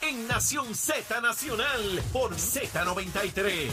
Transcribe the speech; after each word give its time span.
en 0.00 0.26
Nación 0.28 0.74
Z 0.74 1.20
Nacional 1.20 2.00
por 2.12 2.34
Z93. 2.34 3.68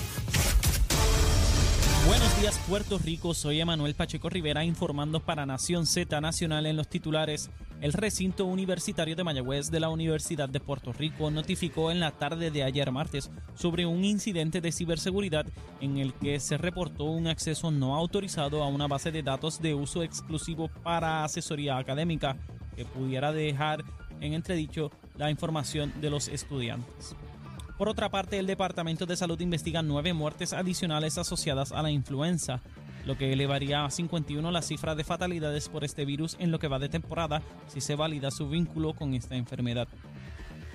Buenos 2.06 2.42
días 2.42 2.60
Puerto 2.68 2.98
Rico, 2.98 3.34
soy 3.34 3.62
Emanuel 3.62 3.96
Pacheco 3.96 4.30
Rivera 4.30 4.64
informando 4.66 5.20
para 5.20 5.46
Nación 5.46 5.86
Z 5.86 6.20
Nacional 6.20 6.66
en 6.66 6.76
los 6.76 6.88
titulares. 6.88 7.50
El 7.80 7.94
recinto 7.94 8.46
universitario 8.46 9.16
de 9.16 9.24
Mayagüez 9.24 9.72
de 9.72 9.80
la 9.80 9.90
Universidad 9.90 10.50
de 10.50 10.60
Puerto 10.60 10.94
Rico 10.94 11.32
notificó 11.32 11.92
en 11.92 12.00
la 12.00 12.12
tarde 12.12 12.52
de 12.52 12.64
ayer 12.64 12.92
martes 12.92 13.30
sobre 13.56 13.86
un 13.86 14.04
incidente 14.04 14.62
de 14.62 14.72
ciberseguridad 14.72 15.46
en 15.80 15.98
el 15.98 16.14
que 16.14 16.40
se 16.40 16.58
reportó 16.58 17.06
un 17.06 17.28
acceso 17.28 17.72
no 17.72 17.96
autorizado 17.96 18.64
a 18.64 18.68
una 18.68 18.88
base 18.88 19.12
de 19.12 19.24
datos 19.24 19.62
de 19.62 19.76
uso 19.76 20.04
exclusivo 20.04 20.70
para 20.84 21.24
asesoría 21.24 21.78
académica 21.78 22.38
que 22.76 22.86
pudiera 22.86 23.32
dejar 23.32 23.84
en 24.22 24.34
entredicho 24.34 24.92
la 25.18 25.30
información 25.30 25.94
de 26.02 26.10
los 26.10 26.28
estudiantes. 26.28 27.16
Por 27.78 27.90
otra 27.90 28.10
parte, 28.10 28.38
el 28.38 28.46
Departamento 28.46 29.06
de 29.06 29.18
Salud 29.18 29.40
investiga 29.40 29.82
nueve 29.82 30.14
muertes 30.14 30.54
adicionales 30.54 31.18
asociadas 31.18 31.72
a 31.72 31.82
la 31.82 31.90
influenza, 31.90 32.62
lo 33.06 33.18
que 33.18 33.34
elevaría 33.34 33.86
a 33.86 33.90
51 33.90 34.52
la 34.52 34.62
cifra 34.62 34.94
de 34.94 35.04
fatalidades 35.04 35.68
por 35.70 35.84
este 35.84 36.06
virus 36.06 36.36
en 36.40 36.52
lo 36.52 36.60
que 36.60 36.68
va 36.68 36.78
de 36.78 36.90
temporada 36.90 37.42
si 37.68 37.82
se 37.82 37.96
valida 37.96 38.30
su 38.30 38.48
vínculo 38.48 38.94
con 38.94 39.16
esta 39.16 39.36
enfermedad. 39.36 39.88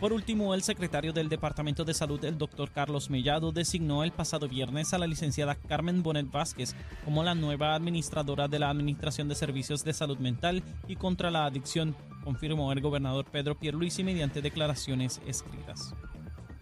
Por 0.01 0.13
último, 0.13 0.53
el 0.53 0.63
secretario 0.63 1.15
del 1.15 1.31
Departamento 1.31 1.83
de 1.83 1.95
Salud, 1.95 2.23
el 2.25 2.37
doctor 2.37 2.71
Carlos 2.71 3.09
Mellado, 3.09 3.51
designó 3.51 4.05
el 4.05 4.13
pasado 4.13 4.47
viernes 4.47 4.93
a 4.93 4.99
la 4.99 5.07
licenciada 5.07 5.55
Carmen 5.55 6.03
Bonet 6.03 6.31
Vázquez 6.31 6.75
como 7.05 7.25
la 7.25 7.35
nueva 7.35 7.75
administradora 7.75 8.47
de 8.47 8.59
la 8.59 8.69
Administración 8.69 9.29
de 9.29 9.35
Servicios 9.35 9.85
de 9.85 9.95
Salud 9.95 10.19
Mental 10.19 10.63
y 10.87 10.97
contra 10.97 11.31
la 11.31 11.47
Adicción, 11.47 11.97
confirmó 12.27 12.73
el 12.73 12.81
gobernador 12.81 13.25
Pedro 13.25 13.57
Pierluisi 13.57 14.03
mediante 14.03 14.43
declaraciones 14.43 15.21
escritas. 15.29 15.95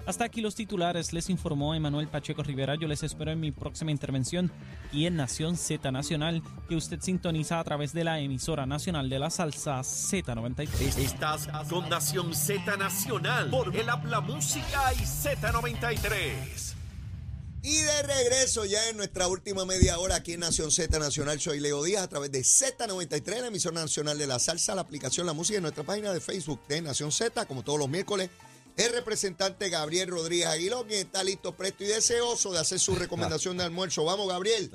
Hasta 0.04 0.24
aquí 0.24 0.42
los 0.42 0.54
titulares, 0.54 1.14
les 1.14 1.30
informó 1.30 1.74
Emanuel 1.74 2.06
Pacheco 2.08 2.42
Rivera. 2.42 2.74
Yo 2.74 2.86
les 2.86 3.02
espero 3.02 3.30
en 3.30 3.40
mi 3.40 3.50
próxima 3.50 3.90
intervención 3.90 4.52
y 4.92 5.06
en 5.06 5.16
Nación 5.16 5.56
Z 5.56 5.90
Nacional, 5.90 6.42
que 6.68 6.76
usted 6.76 7.00
sintoniza 7.00 7.60
a 7.60 7.64
través 7.64 7.94
de 7.94 8.04
la 8.04 8.20
emisora 8.20 8.66
nacional 8.66 9.08
de 9.08 9.18
la 9.18 9.30
salsa 9.30 9.80
Z93. 9.80 10.98
Estás 10.98 11.48
con 11.70 11.88
Nación 11.88 12.34
Z 12.34 12.76
Nacional 12.76 13.48
por 13.48 13.74
el 13.74 13.88
Habla 13.88 14.20
Música 14.20 14.92
y 14.92 15.04
Z93. 15.04 16.73
Y 17.66 17.78
de 17.78 18.02
regreso 18.02 18.66
ya 18.66 18.90
en 18.90 18.98
nuestra 18.98 19.26
última 19.26 19.64
media 19.64 19.98
hora 19.98 20.16
aquí 20.16 20.34
en 20.34 20.40
Nación 20.40 20.70
Z 20.70 20.98
Nacional, 20.98 21.40
soy 21.40 21.60
Leo 21.60 21.82
Díaz 21.82 22.02
a 22.02 22.08
través 22.08 22.30
de 22.30 22.40
Z93, 22.40 23.40
la 23.40 23.46
emisora 23.46 23.80
nacional 23.80 24.18
de 24.18 24.26
la 24.26 24.38
salsa, 24.38 24.74
la 24.74 24.82
aplicación 24.82 25.24
La 25.26 25.32
Música 25.32 25.56
en 25.56 25.62
nuestra 25.62 25.82
página 25.82 26.12
de 26.12 26.20
Facebook 26.20 26.60
de 26.68 26.82
Nación 26.82 27.10
Z, 27.10 27.46
como 27.46 27.62
todos 27.62 27.78
los 27.78 27.88
miércoles. 27.88 28.28
El 28.76 28.92
representante 28.92 29.70
Gabriel 29.70 30.08
Rodríguez 30.08 30.46
Aguiló, 30.48 30.84
quien 30.86 31.06
está 31.06 31.24
listo, 31.24 31.56
presto 31.56 31.84
y 31.84 31.86
deseoso 31.86 32.52
de 32.52 32.58
hacer 32.58 32.78
su 32.78 32.94
recomendación 32.96 33.56
de 33.56 33.64
almuerzo. 33.64 34.04
Vamos, 34.04 34.28
Gabriel. 34.28 34.70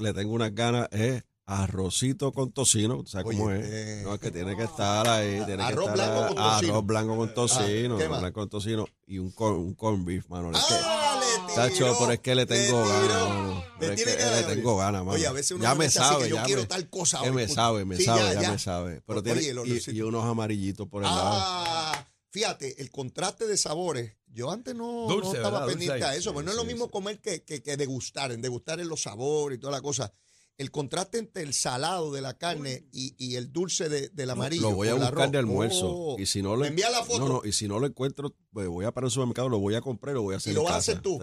Le 0.00 0.12
tengo 0.12 0.32
unas 0.34 0.54
ganas, 0.54 0.88
es 0.90 1.22
arrocito 1.46 2.30
con 2.32 2.52
tocino, 2.52 3.04
¿sabes 3.06 3.28
Oye, 3.28 3.38
cómo 3.38 3.50
es? 3.52 3.64
eh, 3.64 4.02
no, 4.04 4.12
es 4.12 4.20
que 4.20 4.30
tiene 4.30 4.54
que 4.54 4.64
estar 4.64 5.08
ahí, 5.08 5.40
tiene 5.46 5.62
arroz 5.62 5.86
que 5.86 5.92
estar 5.94 6.10
blanco 6.12 6.26
con 6.26 6.36
tocino. 6.36 6.72
arroz 6.74 6.86
blanco 6.86 7.16
con 7.16 7.34
tocino, 7.34 7.94
Ah, 7.94 7.98
¿qué 7.98 8.08
más? 8.10 8.20
blanco 8.20 8.40
con 8.40 8.48
tocino 8.50 8.86
y 9.06 9.16
un 9.18 9.30
corn, 9.30 9.56
un 9.56 9.74
corn 9.74 10.04
beef, 10.04 10.28
mano. 10.28 10.50
¡Ah, 10.54 11.07
Tacho, 11.54 11.96
pero 11.98 12.12
es 12.12 12.20
que 12.20 12.34
le 12.34 12.46
tengo 12.46 12.86
ganas, 12.86 13.64
Pero 13.78 13.92
es 13.92 14.04
que 14.04 14.16
le 14.16 14.54
tengo 14.54 14.76
ganas, 14.76 15.00
mano. 15.04 15.12
Oye, 15.12 15.26
a 15.26 15.32
veces 15.32 15.52
uno 15.52 15.62
ya 15.62 15.70
no 15.70 15.76
me 15.76 15.90
sabe, 15.90 16.24
que 16.24 16.30
yo 16.30 16.36
ya 16.36 16.44
quiero 16.44 16.62
me, 16.62 16.66
tal 16.68 16.88
cosa 16.90 17.20
que 17.22 17.30
me 17.32 17.48
sabe, 17.48 17.84
me 17.84 17.96
Sí, 17.96 18.04
sabe, 18.04 18.20
ya, 18.20 18.34
ya, 18.34 18.42
ya. 18.42 18.52
me 18.52 18.58
sabe. 18.58 19.02
Pero 19.06 19.20
Oye, 19.20 19.32
tiene 19.34 19.48
el 19.62 19.68
y, 19.68 19.82
y 19.96 20.00
unos 20.02 20.24
amarillitos 20.24 20.86
por 20.88 21.02
el 21.02 21.08
lado. 21.08 21.30
Ah, 21.32 22.06
fíjate, 22.30 22.80
el 22.80 22.90
contraste 22.90 23.46
de 23.46 23.56
sabores. 23.56 24.12
Yo 24.26 24.50
antes 24.50 24.74
no, 24.74 25.08
no 25.08 25.14
Dulce, 25.14 25.36
estaba 25.36 25.60
¿verdad? 25.60 25.66
Dulce 25.66 25.78
pendiente 25.78 26.04
a 26.04 26.10
ahí. 26.10 26.18
eso, 26.18 26.32
pero 26.32 26.42
no 26.44 26.50
es 26.50 26.56
lo 26.56 26.64
mismo 26.64 26.84
sí. 26.84 26.90
comer 26.92 27.18
que, 27.20 27.42
que, 27.42 27.62
que 27.62 27.76
degustar, 27.76 28.30
en 28.30 28.42
degustar 28.42 28.78
en 28.78 28.88
los 28.88 29.02
sabores 29.02 29.56
y 29.58 29.60
toda 29.60 29.72
la 29.72 29.80
cosa. 29.80 30.12
El 30.58 30.72
contraste 30.72 31.18
entre 31.18 31.44
el 31.44 31.54
salado 31.54 32.12
de 32.12 32.20
la 32.20 32.36
carne 32.36 32.84
y, 32.90 33.14
y 33.16 33.36
el 33.36 33.52
dulce 33.52 33.88
de, 33.88 34.08
del 34.08 34.30
amarillo. 34.30 34.70
Lo 34.70 34.74
voy 34.74 34.88
a 34.88 34.94
buscar 34.94 35.12
arroz. 35.12 35.30
de 35.32 35.38
almuerzo. 35.38 35.86
Oh. 35.88 36.18
y 36.18 36.26
si 36.26 36.42
no 36.42 36.56
lo 36.56 36.62
¿Me 36.62 36.66
envía 36.68 36.90
la 36.90 37.04
foto? 37.04 37.20
No, 37.20 37.28
no, 37.28 37.40
y 37.44 37.52
si 37.52 37.68
no 37.68 37.78
lo 37.78 37.86
encuentro, 37.86 38.34
pues 38.52 38.66
voy 38.66 38.84
a 38.84 38.92
parar 38.92 39.06
al 39.06 39.10
supermercado, 39.12 39.48
lo 39.48 39.60
voy 39.60 39.76
a 39.76 39.80
comprar 39.80 40.14
y 40.14 40.16
lo 40.16 40.22
voy 40.22 40.34
a 40.34 40.38
hacer. 40.38 40.52
¿Y 40.52 40.56
lo 40.56 40.64
vas 40.64 40.72
a 40.74 40.76
hacer 40.78 41.00
tú? 41.00 41.20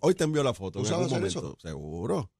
Hoy 0.00 0.14
te 0.14 0.24
envío 0.24 0.42
la 0.42 0.54
foto 0.54 0.78
¿Tú 0.80 0.86
en 0.86 0.90
sabes 0.90 1.06
hacer 1.06 1.18
momento. 1.18 1.56
Seguro. 1.60 2.32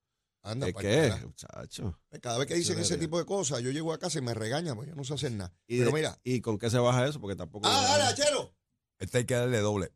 Anda, 0.45 0.69
¿Es 0.69 0.75
qué? 0.75 1.13
Muchacho. 1.23 2.01
Cada 2.21 2.39
vez 2.39 2.49
que 2.49 2.55
dicen 2.55 2.79
ese 2.79 2.97
tipo 2.99 3.19
de 3.19 3.27
cosas, 3.27 3.61
yo 3.63 3.71
llego 3.71 3.93
a 3.93 3.99
casa 3.99 4.19
y 4.19 4.23
me 4.23 4.35
regañan, 4.35 4.75
porque 4.75 4.91
yo 4.91 4.97
no 4.97 5.05
sé 5.05 5.15
hacer 5.15 5.33
nada. 5.33 5.55
¿Y, 5.69 5.79
Pero 5.79 5.91
de- 5.91 5.97
mira. 5.97 6.19
¿Y 6.25 6.41
con 6.41 6.59
qué 6.59 6.69
se 6.71 6.79
baja 6.79 7.07
eso? 7.07 7.21
Porque 7.21 7.37
tampoco. 7.37 7.69
¡Ah, 7.69 7.81
dale, 7.91 8.05
Achero! 8.05 8.53
Este 8.99 9.19
hay 9.19 9.25
que 9.25 9.35
darle 9.35 9.59
doble. 9.59 9.93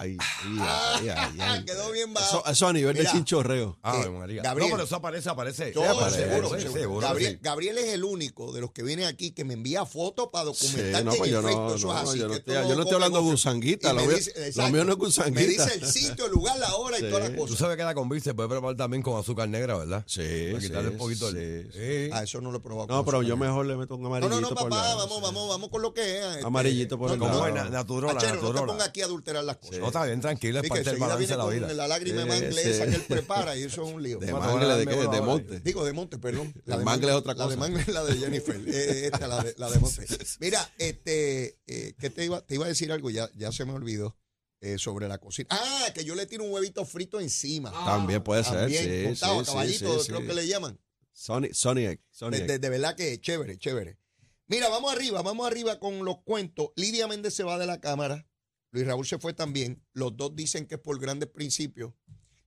Ay, 0.00 0.16
ay, 0.18 0.58
ay, 0.60 1.08
ay, 1.10 1.38
ay. 1.40 1.64
Quedó 1.66 1.92
bien 1.92 2.14
bajo. 2.14 2.38
Eso, 2.40 2.46
eso 2.50 2.66
a 2.68 2.72
nivel 2.72 2.96
Mira. 2.96 3.10
de 3.10 3.16
chinchorreo. 3.18 3.78
Ave 3.82 4.06
Eh, 4.06 4.10
María. 4.10 4.42
Gabriel. 4.42 4.70
No, 4.70 4.76
pero 4.76 4.84
eso 4.86 4.96
aparece, 4.96 5.28
aparece. 5.28 5.72
Todo, 5.72 5.84
Sí, 5.84 5.90
aparece, 5.90 6.16
seguro, 6.30 6.48
sí, 6.56 6.62
seguro. 6.62 6.80
seguro, 6.80 7.06
Gabriel, 7.06 7.32
sí. 7.34 7.38
Gabriel 7.42 7.78
es 7.78 7.88
el 7.92 8.04
único 8.04 8.52
de 8.52 8.60
los 8.62 8.70
que 8.72 8.82
viene 8.82 9.04
aquí 9.06 9.32
que 9.32 9.44
me 9.44 9.54
envía 9.54 9.84
fotos 9.84 10.28
para 10.32 10.50
Sí, 10.54 10.66
documentar 10.68 11.04
no, 11.04 11.12
que 11.12 11.18
pues 11.18 11.30
yo 11.30 11.40
efecto 11.40 11.60
no, 11.68 11.74
eso 11.74 11.86
no, 11.88 11.92
es 12.02 12.08
así. 12.08 12.18
yo 12.18 12.28
no 12.28 12.34
estoy, 12.34 12.54
esto 12.54 12.68
yo 12.68 12.74
no 12.76 12.82
estoy 12.82 12.94
hablando 12.94 13.18
de 13.18 13.24
gusanguita. 13.30 13.92
Lo 13.92 14.00
me 14.00 14.06
lo 14.06 14.68
mío 14.70 14.84
no 14.84 14.92
es 14.92 14.98
Me 14.98 15.04
gusanguita. 15.04 15.40
dice 15.64 15.74
el 15.74 15.86
sitio, 15.86 16.26
el 16.26 16.32
lugar, 16.32 16.58
la 16.58 16.74
hora 16.76 16.98
y 16.98 17.02
Sí. 17.02 17.06
toda 17.08 17.20
la 17.20 17.30
Tú 17.30 17.36
cosa. 17.42 17.56
sabes 17.56 17.76
que 17.76 17.84
la 17.84 17.94
convite 17.94 18.24
se 18.24 18.34
puede 18.34 18.48
preparar 18.48 18.76
también 18.76 19.02
con 19.02 19.18
azúcar 19.20 19.48
negra, 19.48 19.76
¿verdad? 19.76 20.02
Sí, 20.06 20.20
Para 20.50 20.60
sí, 20.62 20.66
quitarle 20.68 20.88
un 20.90 20.96
poquito 20.96 21.30
sí, 21.30 21.36
sí. 21.36 21.68
Sí. 21.72 22.10
Ah, 22.12 22.22
eso 22.22 22.40
no 22.40 22.50
lo 22.52 22.58
he 22.58 22.60
probado. 22.60 22.88
No, 22.88 23.04
pero 23.04 23.22
yo 23.22 23.36
mejor 23.36 23.66
le 23.66 23.76
meto 23.76 23.96
un 23.96 24.02
No, 24.02 24.08
amarillito 24.08 24.40
no, 24.40 24.48
no, 24.48 24.54
por 24.56 24.68
papá, 24.70 24.94
vamos, 24.94 25.16
sí. 25.16 25.20
vamos, 25.22 25.48
vamos 25.48 25.68
con 25.68 25.82
lo 25.82 25.92
que 25.92 26.18
es. 26.18 26.24
este, 26.36 26.46
Amarillito 26.46 26.98
por 26.98 27.10
el 27.12 27.18
no, 27.18 27.28
no, 27.28 27.48
no, 27.48 27.64
naturola, 27.70 28.12
Achero, 28.14 28.34
no 28.34 28.40
te 28.40 28.46
naturola. 28.46 28.72
pongas 28.72 28.88
aquí 28.88 29.02
a 29.02 29.04
adulterar 29.04 29.44
las 29.44 29.56
cosas. 29.56 29.89
Está 29.90 30.06
bien, 30.06 30.20
tranquilo, 30.20 30.58
es 30.58 30.62
que 30.62 30.68
parte 30.68 30.90
del 30.90 30.98
balance 30.98 31.18
viene 31.18 31.32
de 31.32 31.36
la 31.38 31.44
con 31.44 31.54
vida. 31.54 31.72
la 31.74 31.88
lágrima 31.88 32.22
Sí, 32.22 32.28
manglesa 32.28 32.84
sí. 32.84 32.90
que 32.90 32.96
él 32.96 33.02
prepara 33.08 33.56
y 33.56 33.62
eso 33.64 33.86
es 33.86 33.92
un 33.94 34.02
lío. 34.02 34.18
De 34.18 34.32
mangle, 34.32 34.76
¿de 34.76 34.86
qué? 34.86 34.96
De 34.96 35.20
monte. 35.20 35.60
Digo, 35.60 35.84
de 35.84 35.92
Monte, 35.92 36.18
perdón. 36.18 36.52
La 36.64 36.78
de 36.78 36.84
mangle 36.84 37.08
es 37.10 37.14
otra 37.14 37.34
La 37.34 37.44
de 37.46 37.54
cosa. 37.56 37.56
Mangle 37.58 37.80
es 37.82 37.88
la 37.88 38.04
de 38.04 38.16
Jennifer. 38.16 38.56
eh, 38.66 39.06
esta, 39.12 39.26
la 39.28 39.42
de, 39.42 39.54
la 39.58 39.70
de 39.70 39.78
Monte. 39.78 40.06
Mira, 40.40 40.72
este, 40.78 41.58
eh, 41.66 41.94
¿qué 41.98 42.10
te 42.10 42.24
iba, 42.24 42.40
te 42.40 42.54
iba 42.54 42.64
a 42.64 42.68
decir 42.68 42.90
algo? 42.92 43.10
Ya, 43.10 43.30
ya 43.36 43.52
se 43.52 43.64
me 43.64 43.72
olvidó 43.72 44.16
eh, 44.60 44.78
sobre 44.78 45.08
la 45.08 45.18
cocina. 45.18 45.48
Ah, 45.50 45.88
que 45.94 46.04
yo 46.04 46.14
le 46.14 46.26
tiro 46.26 46.44
un 46.44 46.52
huevito 46.52 46.84
frito 46.84 47.20
encima. 47.20 47.70
También 47.72 48.22
puede 48.22 48.44
ser, 48.44 48.54
También, 48.60 48.84
sí, 48.84 49.06
montado 49.06 49.40
a 49.40 49.44
sí, 49.44 49.50
caballito, 49.50 49.94
sí, 49.94 50.00
sí, 50.00 50.06
creo 50.08 50.20
sí. 50.20 50.26
que 50.26 50.34
le 50.34 50.46
llaman. 50.46 50.80
Sony, 51.12 51.48
Sony 51.52 51.78
Egg, 51.86 52.00
Sony 52.10 52.30
De, 52.30 52.46
de- 52.46 52.58
de 52.58 52.68
verdad 52.70 52.94
que 52.94 53.20
chévere, 53.20 53.58
chévere. 53.58 53.98
Mira, 54.46 54.68
vamos 54.68 54.92
arriba, 54.92 55.22
vamos 55.22 55.46
arriba 55.46 55.78
con 55.78 56.04
los 56.04 56.22
cuentos. 56.24 56.70
Lidia 56.76 57.06
Méndez 57.06 57.34
se 57.34 57.42
va 57.44 57.58
de 57.58 57.66
la 57.66 57.80
Cámara. 57.80 58.26
Luis 58.72 58.86
Raúl 58.86 59.06
se 59.06 59.18
fue 59.18 59.32
también. 59.32 59.82
Los 59.92 60.16
dos 60.16 60.34
dicen 60.34 60.66
que 60.66 60.76
es 60.76 60.80
por 60.80 60.98
grandes 61.00 61.28
principios. 61.28 61.92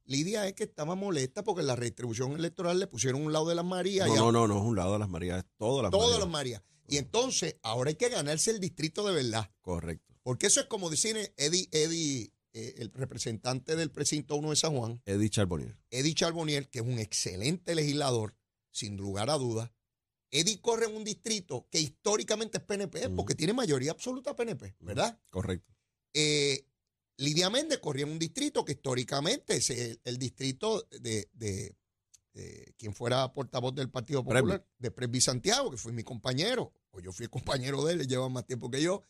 Lidia 0.05 0.47
es 0.47 0.53
que 0.53 0.63
estaba 0.63 0.95
molesta 0.95 1.43
porque 1.43 1.61
en 1.61 1.67
la 1.67 1.75
redistribución 1.75 2.33
electoral 2.33 2.79
le 2.79 2.87
pusieron 2.87 3.21
un 3.21 3.31
lado 3.31 3.47
de 3.47 3.55
las 3.55 3.65
Marías 3.65 4.07
No, 4.07 4.13
y 4.13 4.17
no, 4.17 4.31
no, 4.31 4.47
no 4.47 4.57
es 4.57 4.63
un 4.63 4.75
lado 4.75 4.93
de 4.93 4.99
las 4.99 5.09
Marías, 5.09 5.39
es 5.39 5.45
todas 5.57 5.81
las 5.83 5.91
todas 5.91 6.07
Marías. 6.07 6.19
las 6.19 6.29
Marías. 6.29 6.63
Y 6.87 6.97
entonces 6.97 7.55
ahora 7.63 7.89
hay 7.89 7.95
que 7.95 8.09
ganarse 8.09 8.51
el 8.51 8.59
distrito 8.59 9.07
de 9.07 9.13
verdad. 9.13 9.49
Correcto. 9.61 10.13
Porque 10.21 10.47
eso 10.47 10.59
es 10.59 10.67
como 10.67 10.89
decir 10.89 11.33
Eddie, 11.37 11.69
Eddie 11.71 12.33
eh, 12.53 12.75
el 12.77 12.91
representante 12.91 13.75
del 13.75 13.91
precinto 13.91 14.35
1 14.35 14.51
de 14.51 14.55
San 14.55 14.75
Juan, 14.75 15.01
Eddie 15.05 15.29
Charbonnier. 15.29 15.77
Eddie 15.89 16.13
Charbonnier, 16.13 16.69
que 16.69 16.79
es 16.79 16.85
un 16.85 16.99
excelente 16.99 17.73
legislador, 17.73 18.35
sin 18.71 18.97
lugar 18.97 19.29
a 19.29 19.37
dudas. 19.37 19.71
Eddie 20.31 20.59
corre 20.61 20.85
en 20.85 20.95
un 20.95 21.03
distrito 21.03 21.67
que 21.71 21.79
históricamente 21.79 22.57
es 22.57 22.63
PNP, 22.63 23.09
porque 23.09 23.35
tiene 23.35 23.53
mayoría 23.53 23.91
absoluta 23.91 24.35
PNP, 24.35 24.75
¿verdad? 24.79 25.19
Correcto. 25.29 25.73
Eh, 26.13 26.65
Lidia 27.17 27.49
Méndez 27.49 27.79
corría 27.79 28.05
en 28.05 28.11
un 28.11 28.19
distrito 28.19 28.65
que 28.65 28.73
históricamente 28.73 29.57
es 29.57 29.69
el, 29.69 29.99
el 30.03 30.17
distrito 30.17 30.87
de, 30.99 31.75
quien 32.77 32.93
fuera 32.93 33.31
portavoz 33.33 33.75
del 33.75 33.89
Partido. 33.89 34.23
Popular, 34.23 34.65
de 34.77 34.91
Presby 34.91 35.21
Santiago, 35.21 35.69
que 35.69 35.77
fue 35.77 35.93
mi 35.93 36.03
compañero, 36.03 36.73
o 36.91 36.99
yo 36.99 37.11
fui 37.11 37.25
el 37.25 37.29
compañero 37.29 37.83
de 37.85 37.93
él, 37.93 38.07
lleva 38.07 38.29
más 38.29 38.45
tiempo 38.45 38.69
que 38.69 38.81
yo. 38.81 39.03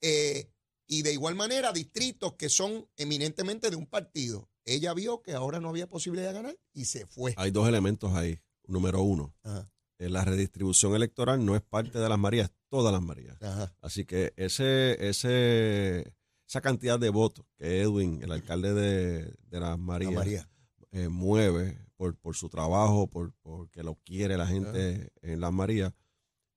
Eh, 0.00 0.50
y 0.86 1.02
de 1.02 1.12
igual 1.12 1.34
manera, 1.34 1.72
distritos 1.72 2.34
que 2.34 2.48
son 2.48 2.88
eminentemente 2.96 3.70
de 3.70 3.76
un 3.76 3.86
partido. 3.86 4.50
Ella 4.64 4.94
vio 4.94 5.22
que 5.22 5.32
ahora 5.32 5.60
no 5.60 5.68
había 5.68 5.88
posibilidad 5.88 6.28
de 6.28 6.34
ganar 6.34 6.58
y 6.72 6.84
se 6.84 7.06
fue. 7.06 7.34
Hay 7.36 7.50
dos 7.50 7.68
elementos 7.68 8.12
ahí. 8.12 8.38
Número 8.66 9.02
uno, 9.02 9.34
Ajá, 9.42 9.70
eh, 9.98 10.08
la 10.08 10.24
redistribución 10.24 10.94
electoral 10.94 11.44
no 11.44 11.56
es 11.56 11.62
parte 11.62 11.98
de 11.98 12.08
las 12.08 12.18
Marías, 12.18 12.52
todas 12.68 12.92
las 12.92 13.02
Marías. 13.02 13.40
ajá. 13.42 13.74
Así 13.80 14.04
que 14.04 14.32
ese, 14.36 15.08
ese, 15.08 16.14
esa 16.52 16.60
cantidad 16.60 16.98
de 17.00 17.08
votos 17.08 17.46
que 17.56 17.80
Edwin, 17.80 18.20
el 18.22 18.30
alcalde 18.30 18.74
de, 18.74 19.22
de 19.48 19.60
las 19.60 19.70
La 19.70 19.76
Marías, 19.78 20.12
María. 20.12 20.50
eh, 20.90 21.08
mueve 21.08 21.78
por, 21.96 22.14
por 22.16 22.36
su 22.36 22.50
trabajo, 22.50 23.06
por 23.06 23.32
porque 23.40 23.82
lo 23.82 23.94
quiere 24.04 24.36
la 24.36 24.46
gente 24.46 25.10
en 25.22 25.40
las 25.40 25.50
Marías, 25.50 25.94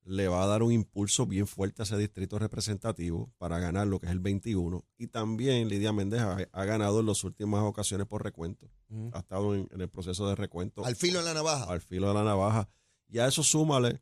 le 0.03 0.27
va 0.27 0.44
a 0.44 0.47
dar 0.47 0.63
un 0.63 0.74
impulso 0.74 1.25
bien 1.25 1.47
fuerte 1.47 1.81
a 1.81 1.83
ese 1.86 1.97
distrito 1.97 2.38
representativo 2.38 3.31
para 3.38 3.57
ganar 3.59 3.88
lo 3.88 4.00
que 4.01 4.07
es 4.07 4.12
el 4.12 4.19
21. 4.19 4.83
Y 4.97 5.07
también 5.07 5.69
Lidia 5.69 5.94
Méndez 5.94 6.19
ha, 6.19 6.38
ha 6.51 6.65
ganado 6.65 7.00
en 7.00 7.06
las 7.06 7.24
últimas 7.24 7.62
ocasiones 7.62 8.06
por 8.06 8.21
recuento. 8.21 8.69
Ujú. 8.89 9.12
Ha 9.13 9.19
estado 9.19 9.56
en, 9.56 9.69
en 9.71 9.80
el 9.80 9.88
proceso 9.89 10.27
de 10.27 10.36
recuento 10.36 10.86
Al 10.86 10.98
filo 10.98 11.19
de 11.19 11.25
la 11.25 11.33
navaja. 11.33 11.71
al 11.71 11.80
filo 11.80 12.09
de 12.09 12.13
la 12.15 12.24
navaja. 12.25 12.68
Y 13.07 13.19
a 13.19 13.27
eso 13.27 13.44
súmale 13.44 14.01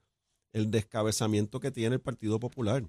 el 0.54 0.72
descabezamiento 0.72 1.60
que 1.60 1.70
tiene 1.72 1.96
el 1.96 2.02
Partido 2.02 2.40
Popular. 2.40 2.84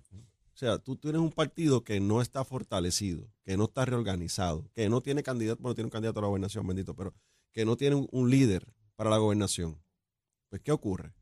O 0.54 0.56
sea, 0.56 0.78
tú 0.78 0.94
tienes 0.96 1.20
un 1.20 1.32
partido 1.32 1.82
que 1.82 1.98
no 1.98 2.22
está 2.22 2.44
fortalecido, 2.44 3.28
que 3.42 3.56
no 3.56 3.64
está 3.64 3.84
reorganizado, 3.84 4.70
que 4.72 4.88
no 4.88 5.00
tiene 5.00 5.24
candidato, 5.24 5.60
bueno, 5.60 5.74
tiene 5.74 5.86
un 5.86 5.90
candidato 5.90 6.20
a 6.20 6.22
la 6.22 6.28
gobernación, 6.28 6.64
bendito, 6.66 6.94
pero 6.94 7.12
que 7.52 7.64
no 7.64 7.76
tiene 7.76 7.96
un, 7.96 8.08
un 8.12 8.30
líder 8.30 8.72
para 8.94 9.10
la 9.10 9.18
gobernación. 9.18 9.82
Pues, 10.48 10.62
¿qué 10.62 10.70
ocurre? 10.70 11.12